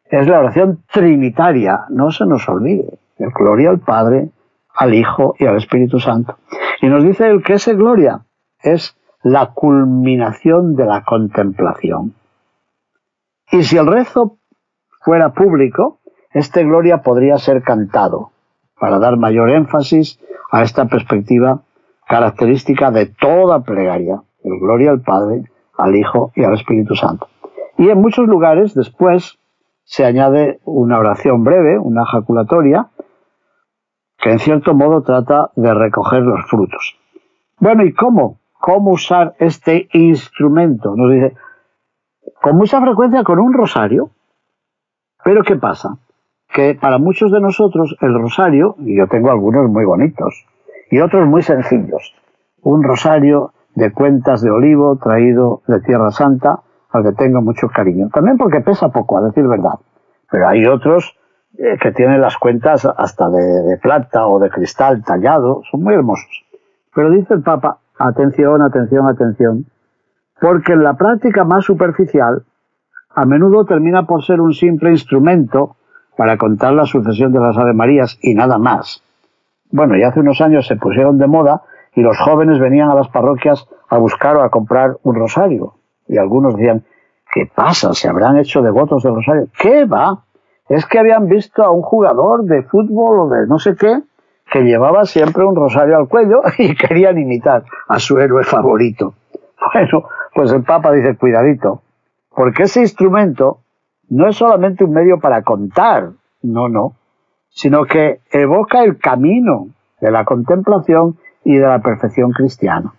Es 0.05 0.27
la 0.27 0.37
oración 0.37 0.83
trinitaria, 0.91 1.85
no 1.89 2.11
se 2.11 2.27
nos 2.27 2.47
olvide. 2.47 2.99
El 3.17 3.31
Gloria 3.31 3.71
al 3.71 3.79
Padre, 3.79 4.29
al 4.75 4.93
Hijo 4.93 5.33
y 5.39 5.47
al 5.47 5.57
Espíritu 5.57 5.99
Santo. 5.99 6.37
Y 6.81 6.87
nos 6.87 7.03
dice 7.03 7.27
el 7.27 7.41
que 7.41 7.53
ese 7.53 7.73
Gloria 7.73 8.25
es 8.61 8.95
la 9.23 9.47
culminación 9.55 10.75
de 10.75 10.85
la 10.85 11.03
contemplación. 11.03 12.13
Y 13.51 13.63
si 13.63 13.77
el 13.77 13.87
rezo 13.87 14.37
fuera 15.01 15.33
público, 15.33 16.01
este 16.33 16.63
Gloria 16.63 17.01
podría 17.01 17.39
ser 17.39 17.63
cantado 17.63 18.32
para 18.83 18.99
dar 18.99 19.15
mayor 19.15 19.49
énfasis 19.49 20.19
a 20.51 20.61
esta 20.61 20.87
perspectiva 20.87 21.61
característica 22.05 22.91
de 22.91 23.05
toda 23.05 23.63
plegaria, 23.63 24.21
el 24.43 24.59
gloria 24.59 24.91
al 24.91 24.99
Padre, 24.99 25.49
al 25.77 25.95
Hijo 25.95 26.33
y 26.35 26.43
al 26.43 26.55
Espíritu 26.55 26.93
Santo. 26.93 27.29
Y 27.77 27.87
en 27.87 28.01
muchos 28.01 28.27
lugares 28.27 28.73
después 28.73 29.39
se 29.85 30.03
añade 30.03 30.59
una 30.65 30.99
oración 30.99 31.45
breve, 31.45 31.79
una 31.79 32.03
ejaculatoria, 32.03 32.89
que 34.17 34.31
en 34.31 34.39
cierto 34.39 34.73
modo 34.73 35.01
trata 35.01 35.51
de 35.55 35.73
recoger 35.73 36.23
los 36.23 36.45
frutos. 36.49 36.97
Bueno, 37.59 37.85
¿y 37.85 37.93
cómo? 37.93 38.41
¿Cómo 38.59 38.91
usar 38.91 39.33
este 39.39 39.87
instrumento? 39.93 40.93
Nos 40.97 41.09
dice, 41.09 41.37
con 42.41 42.57
mucha 42.57 42.81
frecuencia 42.81 43.23
con 43.23 43.39
un 43.39 43.53
rosario. 43.53 44.09
Pero 45.23 45.41
¿qué 45.43 45.55
pasa? 45.55 45.99
Que 46.53 46.75
para 46.79 46.99
muchos 46.99 47.31
de 47.31 47.41
nosotros 47.41 47.95
el 48.01 48.13
rosario, 48.13 48.75
y 48.79 48.95
yo 48.95 49.07
tengo 49.07 49.31
algunos 49.31 49.69
muy 49.69 49.85
bonitos, 49.85 50.45
y 50.91 50.99
otros 50.99 51.27
muy 51.27 51.41
sencillos, 51.41 52.13
un 52.61 52.83
rosario 52.83 53.53
de 53.75 53.91
cuentas 53.91 54.41
de 54.41 54.51
olivo 54.51 54.97
traído 54.97 55.63
de 55.67 55.81
Tierra 55.81 56.11
Santa, 56.11 56.59
al 56.91 57.03
que 57.03 57.13
tengo 57.13 57.41
mucho 57.41 57.67
cariño. 57.69 58.09
También 58.13 58.37
porque 58.37 58.61
pesa 58.61 58.89
poco, 58.89 59.17
a 59.17 59.21
decir 59.21 59.47
verdad. 59.47 59.79
Pero 60.29 60.47
hay 60.47 60.65
otros 60.67 61.17
eh, 61.57 61.77
que 61.81 61.91
tienen 61.91 62.21
las 62.21 62.37
cuentas 62.37 62.85
hasta 62.85 63.29
de, 63.29 63.77
plata 63.81 64.27
o 64.27 64.39
de 64.39 64.49
cristal 64.49 65.03
tallado, 65.03 65.61
son 65.69 65.83
muy 65.83 65.95
hermosos. 65.95 66.45
Pero 66.93 67.09
dice 67.09 67.33
el 67.33 67.41
Papa, 67.41 67.79
atención, 67.97 68.61
atención, 68.61 69.07
atención, 69.07 69.65
porque 70.39 70.73
en 70.73 70.83
la 70.83 70.95
práctica 70.95 71.43
más 71.43 71.65
superficial, 71.65 72.43
a 73.15 73.25
menudo 73.25 73.65
termina 73.65 74.05
por 74.05 74.23
ser 74.23 74.41
un 74.41 74.53
simple 74.53 74.91
instrumento 74.91 75.75
para 76.15 76.37
contar 76.37 76.73
la 76.73 76.85
sucesión 76.85 77.31
de 77.31 77.39
las 77.39 77.57
Ave 77.57 77.73
Marías 77.73 78.17
y 78.21 78.33
nada 78.35 78.57
más. 78.57 79.03
Bueno, 79.71 79.97
ya 79.97 80.09
hace 80.09 80.19
unos 80.19 80.39
años 80.41 80.67
se 80.67 80.75
pusieron 80.75 81.17
de 81.17 81.27
moda 81.27 81.63
y 81.95 82.01
los 82.01 82.17
jóvenes 82.19 82.59
venían 82.59 82.89
a 82.89 82.95
las 82.95 83.07
parroquias 83.07 83.67
a 83.89 83.97
buscar 83.97 84.37
o 84.37 84.43
a 84.43 84.49
comprar 84.49 84.97
un 85.03 85.15
rosario. 85.15 85.75
Y 86.07 86.17
algunos 86.17 86.55
decían, 86.55 86.83
¿qué 87.31 87.49
pasa? 87.53 87.93
¿Se 87.93 88.07
habrán 88.07 88.37
hecho 88.37 88.61
devotos 88.61 89.03
del 89.03 89.15
rosario? 89.15 89.47
¿Qué 89.57 89.85
va? 89.85 90.23
Es 90.69 90.85
que 90.85 90.99
habían 90.99 91.27
visto 91.27 91.63
a 91.63 91.71
un 91.71 91.81
jugador 91.81 92.43
de 92.43 92.63
fútbol 92.63 93.19
o 93.19 93.29
de 93.29 93.47
no 93.47 93.59
sé 93.59 93.75
qué 93.75 94.01
que 94.51 94.61
llevaba 94.61 95.05
siempre 95.05 95.43
un 95.43 95.55
rosario 95.55 95.97
al 95.97 96.07
cuello 96.07 96.41
y 96.57 96.75
querían 96.75 97.17
imitar 97.17 97.63
a 97.87 97.99
su 97.99 98.19
héroe 98.19 98.43
favorito. 98.43 99.15
Bueno, 99.73 100.07
pues 100.33 100.51
el 100.51 100.63
Papa 100.63 100.91
dice, 100.91 101.15
cuidadito, 101.15 101.81
porque 102.29 102.63
ese 102.63 102.81
instrumento 102.81 103.59
no 104.09 104.27
es 104.27 104.35
solamente 104.35 104.83
un 104.83 104.91
medio 104.91 105.19
para 105.19 105.41
contar, 105.43 106.11
no, 106.41 106.69
no, 106.69 106.95
sino 107.49 107.85
que 107.85 108.21
evoca 108.31 108.83
el 108.83 108.97
camino 108.97 109.67
de 110.01 110.11
la 110.11 110.25
contemplación 110.25 111.17
y 111.43 111.55
de 111.55 111.67
la 111.67 111.79
perfección 111.79 112.31
cristiana. 112.31 112.93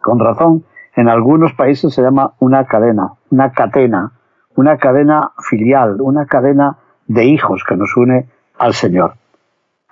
Con 0.00 0.18
razón, 0.18 0.64
en 0.94 1.08
algunos 1.08 1.52
países 1.54 1.94
se 1.94 2.02
llama 2.02 2.34
una 2.38 2.66
cadena, 2.66 3.14
una 3.30 3.52
catena, 3.52 4.12
una 4.56 4.76
cadena 4.76 5.32
filial, 5.38 6.00
una 6.00 6.26
cadena 6.26 6.78
de 7.06 7.24
hijos 7.24 7.64
que 7.66 7.76
nos 7.76 7.96
une 7.96 8.28
al 8.58 8.74
Señor. 8.74 9.14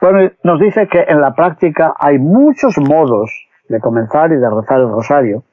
Bueno, 0.01 0.31
nos 0.43 0.61
dice 0.61 0.89
que 0.89 1.05
en 1.09 1.21
la 1.21 1.35
práctica 1.35 1.95
hay 1.99 2.19
muchos 2.19 2.79
modos 2.79 3.31
de 3.69 3.81
comenzar 3.81 4.33
y 4.33 4.37
de 4.37 4.51
rezar 4.51 4.81
el 4.81 4.89
rosario. 4.89 5.45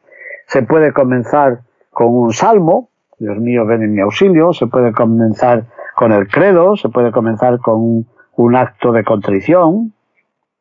Se 0.47 0.63
puede 0.63 0.93
comenzar 0.93 1.59
con 1.91 2.07
un 2.15 2.33
salmo, 2.33 2.89
Dios 3.19 3.37
mío, 3.39 3.65
ven 3.65 3.81
en 3.81 3.93
mi 3.93 4.01
auxilio, 4.01 4.53
se 4.53 4.67
puede 4.67 4.93
comenzar 4.93 5.65
con 5.95 6.11
el 6.11 6.27
credo, 6.27 6.75
se 6.75 6.89
puede 6.89 7.11
comenzar 7.11 7.59
con 7.59 8.05
un 8.35 8.55
acto 8.55 8.91
de 8.91 9.03
contrición, 9.03 9.93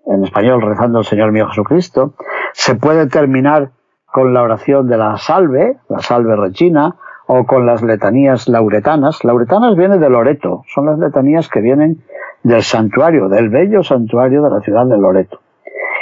en 0.07 0.25
español 0.25 0.63
rezando 0.63 0.99
al 0.99 1.05
Señor 1.05 1.33
mío 1.33 1.49
Jesucristo. 1.49 2.15
Se 2.55 2.75
puede 2.77 3.09
terminar 3.09 3.73
con 4.07 4.33
la 4.33 4.43
oración 4.43 4.89
de 4.89 4.97
la 4.97 5.19
salve, 5.19 5.77
la 5.89 5.99
salve 5.99 6.35
regina, 6.37 6.97
o 7.27 7.45
con 7.45 7.67
las 7.67 7.83
letanías 7.83 8.49
lauretanas. 8.49 9.25
Lauretanas 9.25 9.77
viene 9.77 9.99
de 9.99 10.09
Loreto, 10.09 10.63
son 10.69 10.87
las 10.87 10.99
letanías 10.99 11.49
que 11.49 11.61
vienen 11.61 12.05
del 12.43 12.63
santuario, 12.63 13.29
del 13.29 13.51
bello 13.51 13.83
santuario 13.83 14.43
de 14.43 14.51
la 14.51 14.61
ciudad 14.61 14.87
de 14.87 14.97
Loreto. 14.97 15.41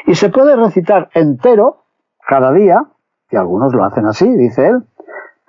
Y 0.07 0.15
se 0.15 0.29
puede 0.29 0.55
recitar 0.55 1.09
entero 1.15 1.85
cada 2.29 2.53
día, 2.53 2.85
y 3.31 3.37
algunos 3.37 3.75
lo 3.75 3.85
hacen 3.85 4.07
así, 4.07 4.29
dice 4.37 4.69
él, 4.69 4.85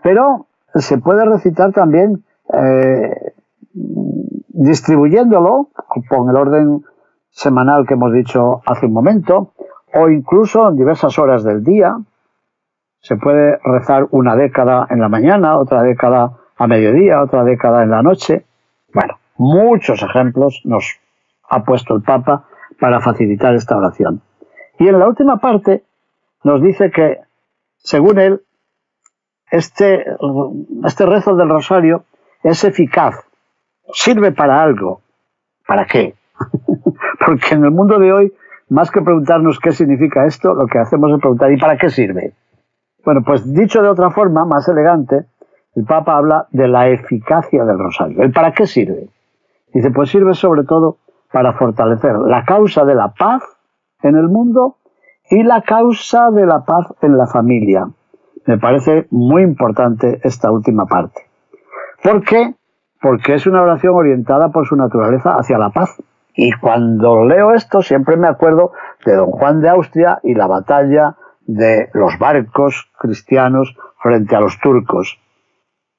pero 0.02 0.48
se 0.82 0.98
puede 0.98 1.26
recitar 1.26 1.72
también 1.72 2.24
eh, 2.54 3.34
distribuyéndolo 3.74 5.70
con 6.10 6.30
el 6.30 6.36
orden 6.36 6.84
semanal 7.30 7.86
que 7.86 7.94
hemos 7.96 8.14
dicho 8.14 8.62
hace 8.66 8.86
un 8.86 8.94
momento, 8.94 9.54
o 9.94 10.10
incluso 10.10 10.70
en 10.70 10.78
diversas 10.78 11.18
horas 11.20 11.44
del 11.44 11.64
día. 11.64 11.98
Se 13.00 13.18
puede 13.18 13.60
rezar 13.64 14.08
una 14.12 14.36
década 14.36 14.88
en 14.90 15.00
la 15.00 15.10
mañana, 15.10 15.58
otra 15.58 15.84
década 15.84 16.38
a 16.58 16.68
mediodía, 16.68 17.22
otra 17.22 17.44
década 17.44 17.84
en 17.84 17.92
la 17.92 18.02
noche. 18.02 18.46
Bueno, 18.94 19.20
muchos 19.38 20.02
ejemplos 20.02 20.62
nos 20.66 21.00
ha 21.50 21.64
puesto 21.64 21.96
el 21.96 22.02
Papa 22.02 22.46
para 22.80 23.00
facilitar 23.00 23.54
esta 23.54 23.78
oración. 23.78 24.22
Y 24.80 24.88
en 24.88 25.00
la 25.00 25.08
última 25.08 25.38
parte 25.38 25.84
nos 26.44 26.62
dice 26.62 26.92
que, 26.92 27.20
según 27.78 28.20
él, 28.20 28.42
este, 29.52 30.06
este 30.86 31.06
rezo 31.06 31.36
del 31.36 31.50
rosario 31.50 32.04
es 32.44 32.64
eficaz, 32.64 33.16
sirve 33.94 34.32
para 34.32 34.62
algo. 34.62 35.02
¿Para 35.68 35.86
qué? 35.86 36.16
Porque 37.26 37.56
en 37.56 37.64
el 37.64 37.72
mundo 37.72 37.98
de 38.00 38.14
hoy, 38.14 38.34
más 38.70 38.92
que 38.92 39.02
preguntarnos 39.02 39.60
qué 39.60 39.72
significa 39.72 40.26
esto, 40.26 40.54
lo 40.54 40.68
que 40.68 40.80
hacemos 40.80 41.12
es 41.12 41.20
preguntar 41.20 41.52
¿y 41.52 41.58
para 41.58 41.78
qué 41.78 41.90
sirve? 41.90 42.34
Bueno, 43.04 43.22
pues 43.24 43.54
dicho 43.54 43.82
de 43.82 43.90
otra 43.90 44.10
forma, 44.10 44.46
más 44.46 44.68
elegante, 44.68 45.26
el 45.76 45.86
Papa 45.86 46.18
habla 46.18 46.48
de 46.52 46.68
la 46.68 46.90
eficacia 46.90 47.66
del 47.66 47.78
rosario. 47.78 48.24
¿El 48.24 48.32
para 48.32 48.54
qué 48.54 48.66
sirve? 48.66 49.10
Dice, 49.74 49.92
pues 49.92 50.10
sirve 50.10 50.34
sobre 50.34 50.64
todo 50.64 50.98
para 51.32 51.54
fortalecer 51.54 52.18
la 52.18 52.46
causa 52.46 52.86
de 52.86 52.96
la 52.96 53.10
paz 53.10 53.44
en 54.02 54.16
el 54.16 54.30
mundo 54.30 54.78
y 55.30 55.44
la 55.44 55.62
causa 55.62 56.32
de 56.32 56.46
la 56.46 56.64
paz 56.64 56.94
en 57.02 57.18
la 57.18 57.28
familia. 57.28 57.88
Me 58.46 58.58
parece 58.58 59.08
muy 59.10 59.42
importante 59.42 60.20
esta 60.24 60.52
última 60.52 60.86
parte. 60.86 61.22
¿Por 62.04 62.24
qué? 62.24 62.54
Porque 63.02 63.34
es 63.34 63.48
una 63.48 63.64
oración 63.64 63.96
orientada 63.96 64.50
por 64.50 64.68
su 64.68 64.76
naturaleza 64.76 65.36
hacia 65.36 65.58
la 65.58 65.72
paz. 65.72 66.02
Y 66.36 66.52
cuando 66.54 67.26
leo 67.26 67.54
esto 67.54 67.82
siempre 67.82 68.18
me 68.18 68.28
acuerdo 68.28 68.72
de 69.06 69.16
don 69.16 69.32
Juan 69.32 69.62
de 69.62 69.70
Austria 69.70 70.20
y 70.22 70.36
la 70.36 70.48
batalla 70.48 71.16
de 71.48 71.90
los 71.94 72.20
barcos 72.20 72.92
cristianos 73.00 73.76
frente 74.02 74.36
a 74.36 74.42
los 74.42 74.60
turcos. 74.60 75.20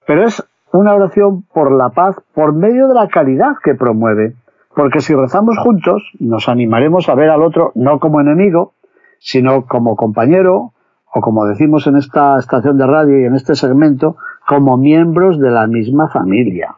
Pero 0.07 0.25
es 0.25 0.45
una 0.73 0.95
oración 0.95 1.43
por 1.43 1.73
la 1.73 1.91
paz 1.91 2.17
por 2.35 2.53
medio 2.53 2.87
de 2.87 2.95
la 2.95 3.09
caridad 3.09 3.57
que 3.63 3.75
promueve. 3.75 4.35
Porque 4.75 5.01
si 5.01 5.15
rezamos 5.15 5.59
juntos, 5.59 6.13
nos 6.21 6.49
animaremos 6.49 7.09
a 7.09 7.15
ver 7.15 7.31
al 7.31 7.43
otro 7.43 7.73
no 7.75 7.99
como 7.99 8.21
enemigo, 8.21 8.75
sino 9.19 9.67
como 9.67 9.97
compañero, 9.97 10.75
o 11.17 11.21
como 11.23 11.47
decimos 11.47 11.87
en 11.87 11.97
esta 11.97 12.39
estación 12.39 12.77
de 12.77 12.87
radio 12.87 13.19
y 13.19 13.25
en 13.25 13.35
este 13.35 13.55
segmento, 13.55 14.17
como 14.47 14.77
miembros 14.77 15.41
de 15.41 15.51
la 15.51 15.67
misma 15.67 16.09
familia. 16.09 16.75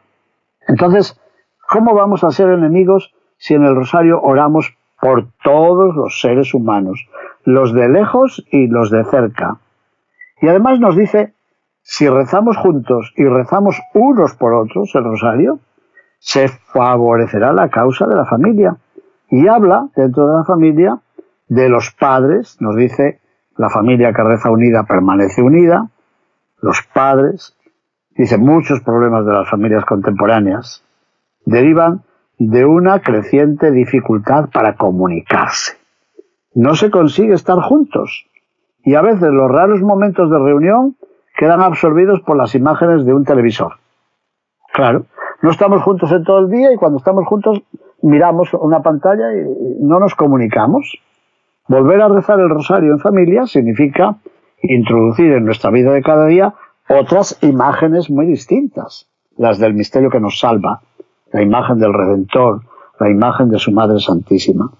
Entonces, 0.65 1.19
¿cómo 1.67 1.93
vamos 1.93 2.23
a 2.23 2.31
ser 2.31 2.47
enemigos 2.49 3.13
si 3.37 3.55
en 3.55 3.65
el 3.65 3.75
rosario 3.75 4.21
oramos 4.21 4.77
por 5.01 5.27
todos 5.43 5.93
los 5.93 6.21
seres 6.21 6.53
humanos, 6.53 7.05
los 7.43 7.73
de 7.73 7.89
lejos 7.89 8.45
y 8.49 8.67
los 8.67 8.91
de 8.91 9.03
cerca. 9.05 9.57
Y 10.41 10.47
además 10.47 10.79
nos 10.79 10.95
dice, 10.95 11.33
si 11.81 12.07
rezamos 12.07 12.55
juntos 12.55 13.13
y 13.17 13.25
rezamos 13.25 13.81
unos 13.93 14.35
por 14.35 14.53
otros 14.53 14.93
el 14.95 15.03
rosario, 15.03 15.59
se 16.19 16.47
favorecerá 16.47 17.51
la 17.51 17.69
causa 17.69 18.07
de 18.07 18.15
la 18.15 18.25
familia. 18.25 18.77
Y 19.29 19.47
habla 19.47 19.89
dentro 19.97 20.27
de 20.27 20.37
la 20.37 20.43
familia 20.45 20.99
de 21.49 21.67
los 21.67 21.91
padres, 21.91 22.57
nos 22.61 22.77
dice, 22.77 23.19
la 23.59 23.69
familia 23.69 24.13
que 24.13 24.23
reza 24.23 24.49
unida 24.49 24.83
permanece 24.83 25.41
unida, 25.41 25.89
los 26.61 26.81
padres, 26.93 27.57
dice, 28.15 28.37
muchos 28.37 28.79
problemas 28.79 29.25
de 29.25 29.33
las 29.33 29.49
familias 29.49 29.83
contemporáneas 29.83 30.81
derivan 31.45 32.03
de 32.37 32.63
una 32.63 33.01
creciente 33.01 33.71
dificultad 33.71 34.49
para 34.53 34.77
comunicarse. 34.77 35.73
No 36.55 36.75
se 36.75 36.89
consigue 36.89 37.33
estar 37.33 37.59
juntos 37.59 38.27
y 38.85 38.95
a 38.95 39.01
veces 39.01 39.29
los 39.29 39.51
raros 39.51 39.81
momentos 39.81 40.31
de 40.31 40.39
reunión 40.39 40.95
quedan 41.37 41.59
absorbidos 41.59 42.21
por 42.21 42.37
las 42.37 42.55
imágenes 42.55 43.03
de 43.03 43.13
un 43.13 43.25
televisor. 43.25 43.73
Claro, 44.71 45.05
no 45.41 45.51
estamos 45.51 45.83
juntos 45.83 46.13
en 46.13 46.23
todo 46.23 46.39
el 46.39 46.49
día 46.49 46.71
y 46.71 46.77
cuando 46.77 46.99
estamos 46.99 47.27
juntos 47.27 47.61
miramos 48.01 48.53
una 48.53 48.81
pantalla 48.81 49.33
y 49.33 49.83
no 49.83 49.99
nos 49.99 50.15
comunicamos. 50.15 50.97
Volver 51.69 52.01
a 52.01 52.07
rezar 52.09 52.39
el 52.39 52.49
rosario 52.49 52.93
en 52.93 52.99
familia 52.99 53.45
significa 53.45 54.17
introducir 54.63 55.31
en 55.33 55.45
nuestra 55.45 55.69
vida 55.69 55.93
de 55.93 56.01
cada 56.01 56.25
día 56.25 56.55
otras 56.89 57.37
imágenes 57.43 58.09
muy 58.09 58.25
distintas, 58.25 59.07
las 59.37 59.59
del 59.59 59.75
misterio 59.75 60.09
que 60.09 60.19
nos 60.19 60.39
salva, 60.39 60.81
la 61.31 61.43
imagen 61.43 61.77
del 61.77 61.93
Redentor, 61.93 62.61
la 62.99 63.11
imagen 63.11 63.49
de 63.49 63.59
su 63.59 63.71
Madre 63.71 63.99
Santísima. 63.99 64.71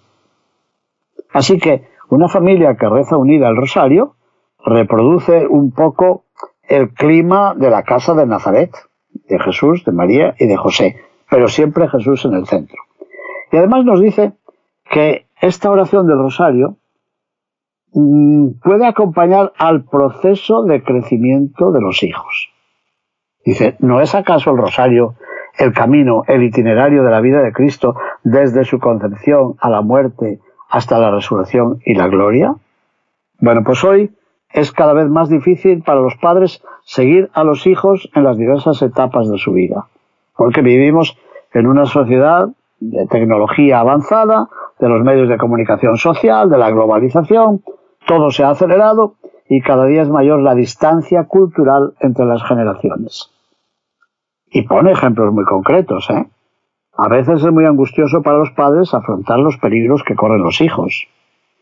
Así 1.32 1.60
que 1.60 1.88
una 2.10 2.28
familia 2.28 2.75
que 2.75 2.89
reza 2.89 3.17
unida 3.17 3.49
al 3.49 3.58
rosario 3.58 4.15
reproduce 4.65 5.45
un 5.45 5.69
poco 5.69 6.23
el 6.67 6.89
clima 6.95 7.54
de 7.54 7.69
la 7.69 7.84
casa 7.84 8.15
de 8.15 8.25
Nazaret, 8.25 8.71
de 9.28 9.38
Jesús, 9.38 9.86
de 9.86 9.91
María 9.91 10.34
y 10.39 10.47
de 10.47 10.58
José, 10.58 10.97
pero 11.30 11.49
siempre 11.49 11.88
Jesús 11.88 12.25
en 12.25 12.34
el 12.34 12.47
centro. 12.47 12.82
Y 13.52 13.58
además 13.58 13.86
nos 13.86 14.02
dice 14.02 14.34
que 14.89 15.28
esta 15.39 15.71
oración 15.71 16.08
del 16.08 16.17
rosario 16.17 16.79
puede 17.91 18.86
acompañar 18.86 19.54
al 19.58 19.84
proceso 19.84 20.63
de 20.63 20.84
crecimiento 20.84 21.71
de 21.71 21.82
los 21.82 22.04
hijos. 22.04 22.49
Dice, 23.43 23.75
¿no 23.80 24.02
es 24.02 24.15
acaso 24.15 24.52
el 24.52 24.58
rosario 24.58 25.15
el 25.58 25.73
camino, 25.73 26.23
el 26.28 26.43
itinerario 26.43 27.04
de 27.04 27.12
la 27.12 27.21
vida 27.21 27.41
de 27.41 27.52
Cristo 27.52 27.95
desde 28.23 28.63
su 28.63 28.80
concepción 28.80 29.56
a 29.60 29.69
la 29.69 29.82
muerte 29.82 30.39
hasta 30.69 30.99
la 30.99 31.12
resurrección 31.12 31.80
y 31.86 31.95
la 31.95 32.08
gloria? 32.08 32.56
Bueno, 33.39 33.63
pues 33.63 33.84
hoy 33.84 34.12
es 34.52 34.71
cada 34.71 34.93
vez 34.93 35.08
más 35.08 35.30
difícil 35.30 35.84
para 35.84 36.02
los 36.02 36.15
padres 36.15 36.63
seguir 36.84 37.30
a 37.34 37.43
los 37.43 37.67
hijos 37.67 38.10
en 38.15 38.23
las 38.23 38.38
diversas 38.38 38.82
etapas 38.82 39.30
de 39.30 39.38
su 39.38 39.52
vida, 39.52 39.88
porque 40.36 40.62
vivimos 40.62 41.17
en 41.54 41.67
una 41.67 41.86
sociedad 41.86 42.47
de 42.80 43.08
tecnología 43.08 43.80
avanzada, 43.80 44.47
de 44.80 44.88
los 44.88 45.04
medios 45.04 45.28
de 45.28 45.38
comunicación 45.38 45.97
social, 45.97 46.49
de 46.49 46.58
la 46.58 46.71
globalización, 46.71 47.62
todo 48.10 48.32
se 48.32 48.43
ha 48.43 48.50
acelerado 48.50 49.17
y 49.48 49.62
cada 49.62 49.86
día 49.86 50.02
es 50.02 50.10
mayor 50.10 50.41
la 50.41 50.56
distancia 50.56 51.26
cultural 51.26 51.93
entre 52.00 52.26
las 52.26 52.43
generaciones. 52.43 53.30
Y 54.48 54.63
pone 54.63 54.93
ejemplos 54.93 55.32
muy 55.32 55.45
concretos, 55.45 56.10
¿eh? 56.10 56.28
A 56.98 57.08
veces 57.08 57.43
es 57.43 57.52
muy 57.52 57.65
angustioso 57.65 58.24
para 58.24 58.39
los 58.39 58.50
padres 58.50 58.95
afrontar 58.95 59.38
los 59.38 59.58
peligros 59.58 60.04
que 60.04 60.15
corren 60.15 60.41
los 60.41 60.60
hijos. 60.60 61.08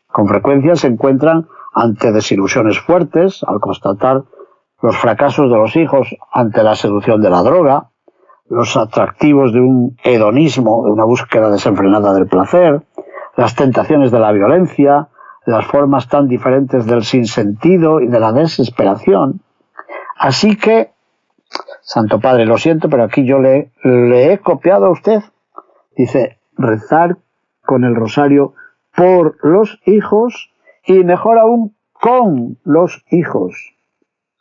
Con 0.07 0.29
frecuencia 0.29 0.77
se 0.77 0.87
encuentran 0.87 1.47
ante 1.73 2.13
desilusiones 2.13 2.79
fuertes 2.79 3.43
al 3.45 3.59
constatar 3.59 4.23
los 4.81 4.95
fracasos 4.95 5.51
de 5.51 5.57
los 5.57 5.75
hijos 5.75 6.15
ante 6.31 6.63
la 6.63 6.75
seducción 6.75 7.21
de 7.21 7.29
la 7.29 7.43
droga, 7.43 7.89
los 8.47 8.77
atractivos 8.77 9.51
de 9.51 9.59
un 9.59 9.97
hedonismo, 10.01 10.85
de 10.85 10.91
una 10.91 11.03
búsqueda 11.03 11.51
desenfrenada 11.51 12.13
del 12.13 12.27
placer, 12.27 12.83
las 13.35 13.53
tentaciones 13.53 14.11
de 14.11 14.19
la 14.21 14.31
violencia, 14.31 15.09
las 15.47 15.65
formas 15.65 16.09
tan 16.09 16.27
diferentes 16.27 16.85
del 16.85 17.03
sinsentido 17.03 18.01
y 18.01 18.07
de 18.07 18.19
la 18.19 18.33
desesperación. 18.33 19.39
Así 20.19 20.57
que 20.57 20.91
Santo 21.79 22.19
Padre, 22.19 22.45
lo 22.45 22.57
siento, 22.57 22.89
pero 22.89 23.03
aquí 23.03 23.25
yo 23.25 23.39
le, 23.39 23.71
le 23.81 24.33
he 24.33 24.39
copiado 24.39 24.87
a 24.87 24.91
usted. 24.91 25.23
Dice, 25.95 26.37
rezar 26.57 27.15
con 27.65 27.85
el 27.85 27.95
rosario 27.95 28.55
por 28.93 29.37
los 29.41 29.79
hijos 29.85 30.51
y 30.85 31.05
mejor 31.05 31.39
aún 31.39 31.77
con 31.93 32.57
los 32.65 33.05
hijos, 33.09 33.55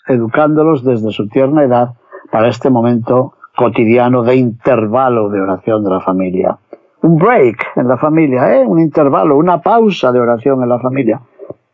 educándolos 0.09 0.83
desde 0.85 1.13
su 1.13 1.29
tierna 1.29 1.63
edad 1.63 1.95
para 2.33 2.49
este 2.49 2.69
momento 2.69 3.35
cotidiano 3.57 4.25
de 4.25 4.35
intervalo 4.35 5.29
de 5.29 5.41
oración 5.41 5.85
de 5.85 5.91
la 5.91 6.01
familia. 6.01 6.59
Un 7.07 7.19
break 7.19 7.77
en 7.77 7.87
la 7.87 7.99
familia, 7.99 8.57
¿eh? 8.57 8.65
un 8.67 8.81
intervalo, 8.81 9.37
una 9.37 9.61
pausa 9.61 10.11
de 10.11 10.19
oración 10.19 10.61
en 10.65 10.69
la 10.69 10.81
familia. 10.81 11.21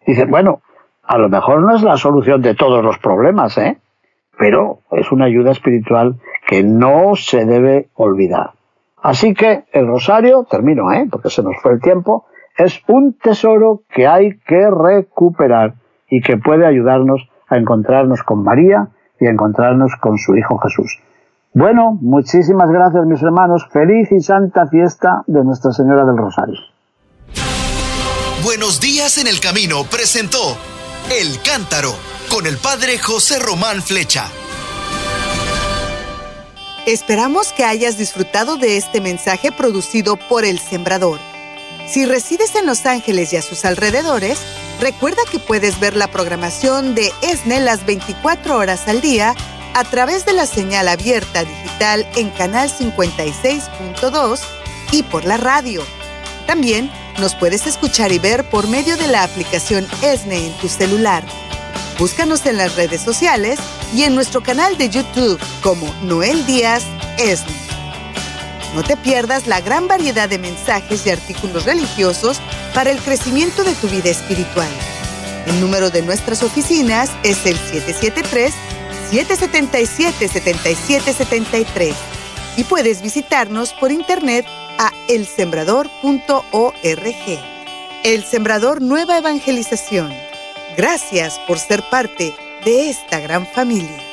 Dice, 0.07 0.27
bueno, 0.27 0.61
a 1.03 1.17
lo 1.17 1.31
mejor 1.31 1.63
no 1.63 1.75
es 1.75 1.83
la 1.83 1.97
solución 1.97 2.43
de 2.43 2.55
todos 2.55 2.85
los 2.85 2.99
problemas, 2.99 3.57
¿eh? 3.57 3.79
pero 4.39 4.81
es 4.91 5.11
una 5.11 5.25
ayuda 5.25 5.53
espiritual 5.53 6.17
que 6.47 6.63
no 6.63 7.17
se 7.17 7.47
debe 7.47 7.89
olvidar. 7.95 8.51
Así 9.01 9.33
que 9.33 9.65
el 9.73 9.87
rosario, 9.87 10.47
termino, 10.51 10.93
¿eh? 10.93 11.09
porque 11.11 11.31
se 11.31 11.43
nos 11.43 11.57
fue 11.63 11.73
el 11.73 11.81
tiempo, 11.81 12.27
es 12.59 12.83
un 12.87 13.15
tesoro 13.15 13.85
que 13.89 14.07
hay 14.07 14.39
que 14.41 14.69
recuperar 14.71 15.77
y 16.11 16.21
que 16.21 16.37
puede 16.37 16.67
ayudarnos 16.67 17.27
a 17.49 17.57
encontrarnos 17.57 18.23
con 18.23 18.45
María 18.45 18.89
y 19.19 19.29
a 19.29 19.31
encontrarnos 19.31 19.97
con 19.97 20.19
su 20.19 20.37
Hijo 20.37 20.59
Jesús. 20.59 21.01
Bueno, 21.55 21.99
muchísimas 22.01 22.71
gracias 22.71 23.05
mis 23.05 23.23
hermanos. 23.23 23.67
Feliz 23.71 24.11
y 24.11 24.21
santa 24.21 24.67
fiesta 24.69 25.23
de 25.27 25.45
Nuestra 25.45 25.71
Señora 25.73 26.05
del 26.07 26.17
Rosario. 26.17 26.55
Buenos 28.43 28.81
días 28.81 29.19
en 29.19 29.27
el 29.27 29.39
camino 29.39 29.85
presentó 29.85 30.39
El 31.11 31.41
Cántaro 31.43 31.91
con 32.31 32.47
el 32.47 32.57
padre 32.57 32.99
José 32.99 33.39
Román 33.39 33.83
Flecha. 33.83 34.25
Esperamos 36.87 37.53
que 37.53 37.65
hayas 37.65 37.99
disfrutado 37.99 38.57
de 38.57 38.79
este 38.79 39.03
mensaje 39.03 39.53
producido 39.53 40.17
por 40.17 40.45
El 40.45 40.59
Sembrador. 40.59 41.19
Si 41.87 42.07
resides 42.07 42.57
en 42.57 42.65
Los 42.65 42.87
Ángeles 42.87 43.33
y 43.33 43.37
a 43.37 43.43
sus 43.43 43.67
alrededores, 43.67 44.41
recuerda 44.81 45.21
que 45.31 45.39
puedes 45.39 45.79
ver 45.79 45.97
la 45.97 46.09
programación 46.09 46.95
de 46.95 47.11
ESNE 47.21 47.61
las 47.61 47.85
24 47.85 48.57
horas 48.57 48.89
al 48.89 49.03
día 49.03 49.35
a 49.75 49.85
través 49.85 50.25
de 50.25 50.33
la 50.33 50.47
señal 50.47 50.89
abierta 50.89 51.45
digital 51.45 52.07
en 52.17 52.31
Canal 52.31 52.71
56.2 52.71 54.41
y 54.93 55.03
por 55.03 55.25
la 55.25 55.37
radio. 55.37 55.83
También 56.47 56.91
nos 57.19 57.35
puedes 57.35 57.67
escuchar 57.67 58.13
y 58.13 58.19
ver 58.19 58.45
por 58.45 58.69
medio 58.69 58.97
de 58.97 59.09
la 59.09 59.23
aplicación 59.23 59.87
ESNE 60.03 60.47
en 60.47 60.53
tu 60.59 60.69
celular. 60.69 61.25
Búscanos 61.99 62.47
en 62.47 62.57
las 62.57 62.75
redes 62.75 63.01
sociales 63.01 63.59
y 63.95 64.05
en 64.05 64.15
nuestro 64.15 64.43
canal 64.43 64.77
de 64.79 64.89
YouTube 64.89 65.41
como 65.63 65.93
Noel 66.03 66.45
Díaz 66.47 66.83
ESNE. 67.19 67.53
No 68.75 68.83
te 68.83 68.97
pierdas 68.97 69.47
la 69.47 69.61
gran 69.61 69.87
variedad 69.87 70.29
de 70.29 70.39
mensajes 70.39 71.07
y 71.07 71.11
artículos 71.11 71.65
religiosos 71.65 72.41
para 72.75 72.91
el 72.91 72.99
crecimiento 73.01 73.65
de 73.65 73.75
tu 73.75 73.89
vida 73.89 74.09
espiritual. 74.09 74.71
El 75.47 75.61
número 75.61 75.91
de 75.91 76.03
nuestras 76.03 76.43
oficinas 76.43 77.11
es 77.23 77.45
el 77.45 77.59
773-777-7773 79.13 81.95
y 82.57 82.65
puedes 82.65 83.03
visitarnos 83.03 83.73
por 83.75 83.93
internet 83.93 84.47
a 84.79 84.91
elsembrador.org. 85.09 86.73
El 88.03 88.25
Sembrador 88.25 88.83
Nueva 88.83 89.19
Evangelización 89.19 90.11
Gracias 90.77 91.39
por 91.41 91.59
ser 91.59 91.83
parte 91.91 92.35
de 92.65 92.89
esta 92.89 93.21
gran 93.21 93.47
familia. 93.47 94.12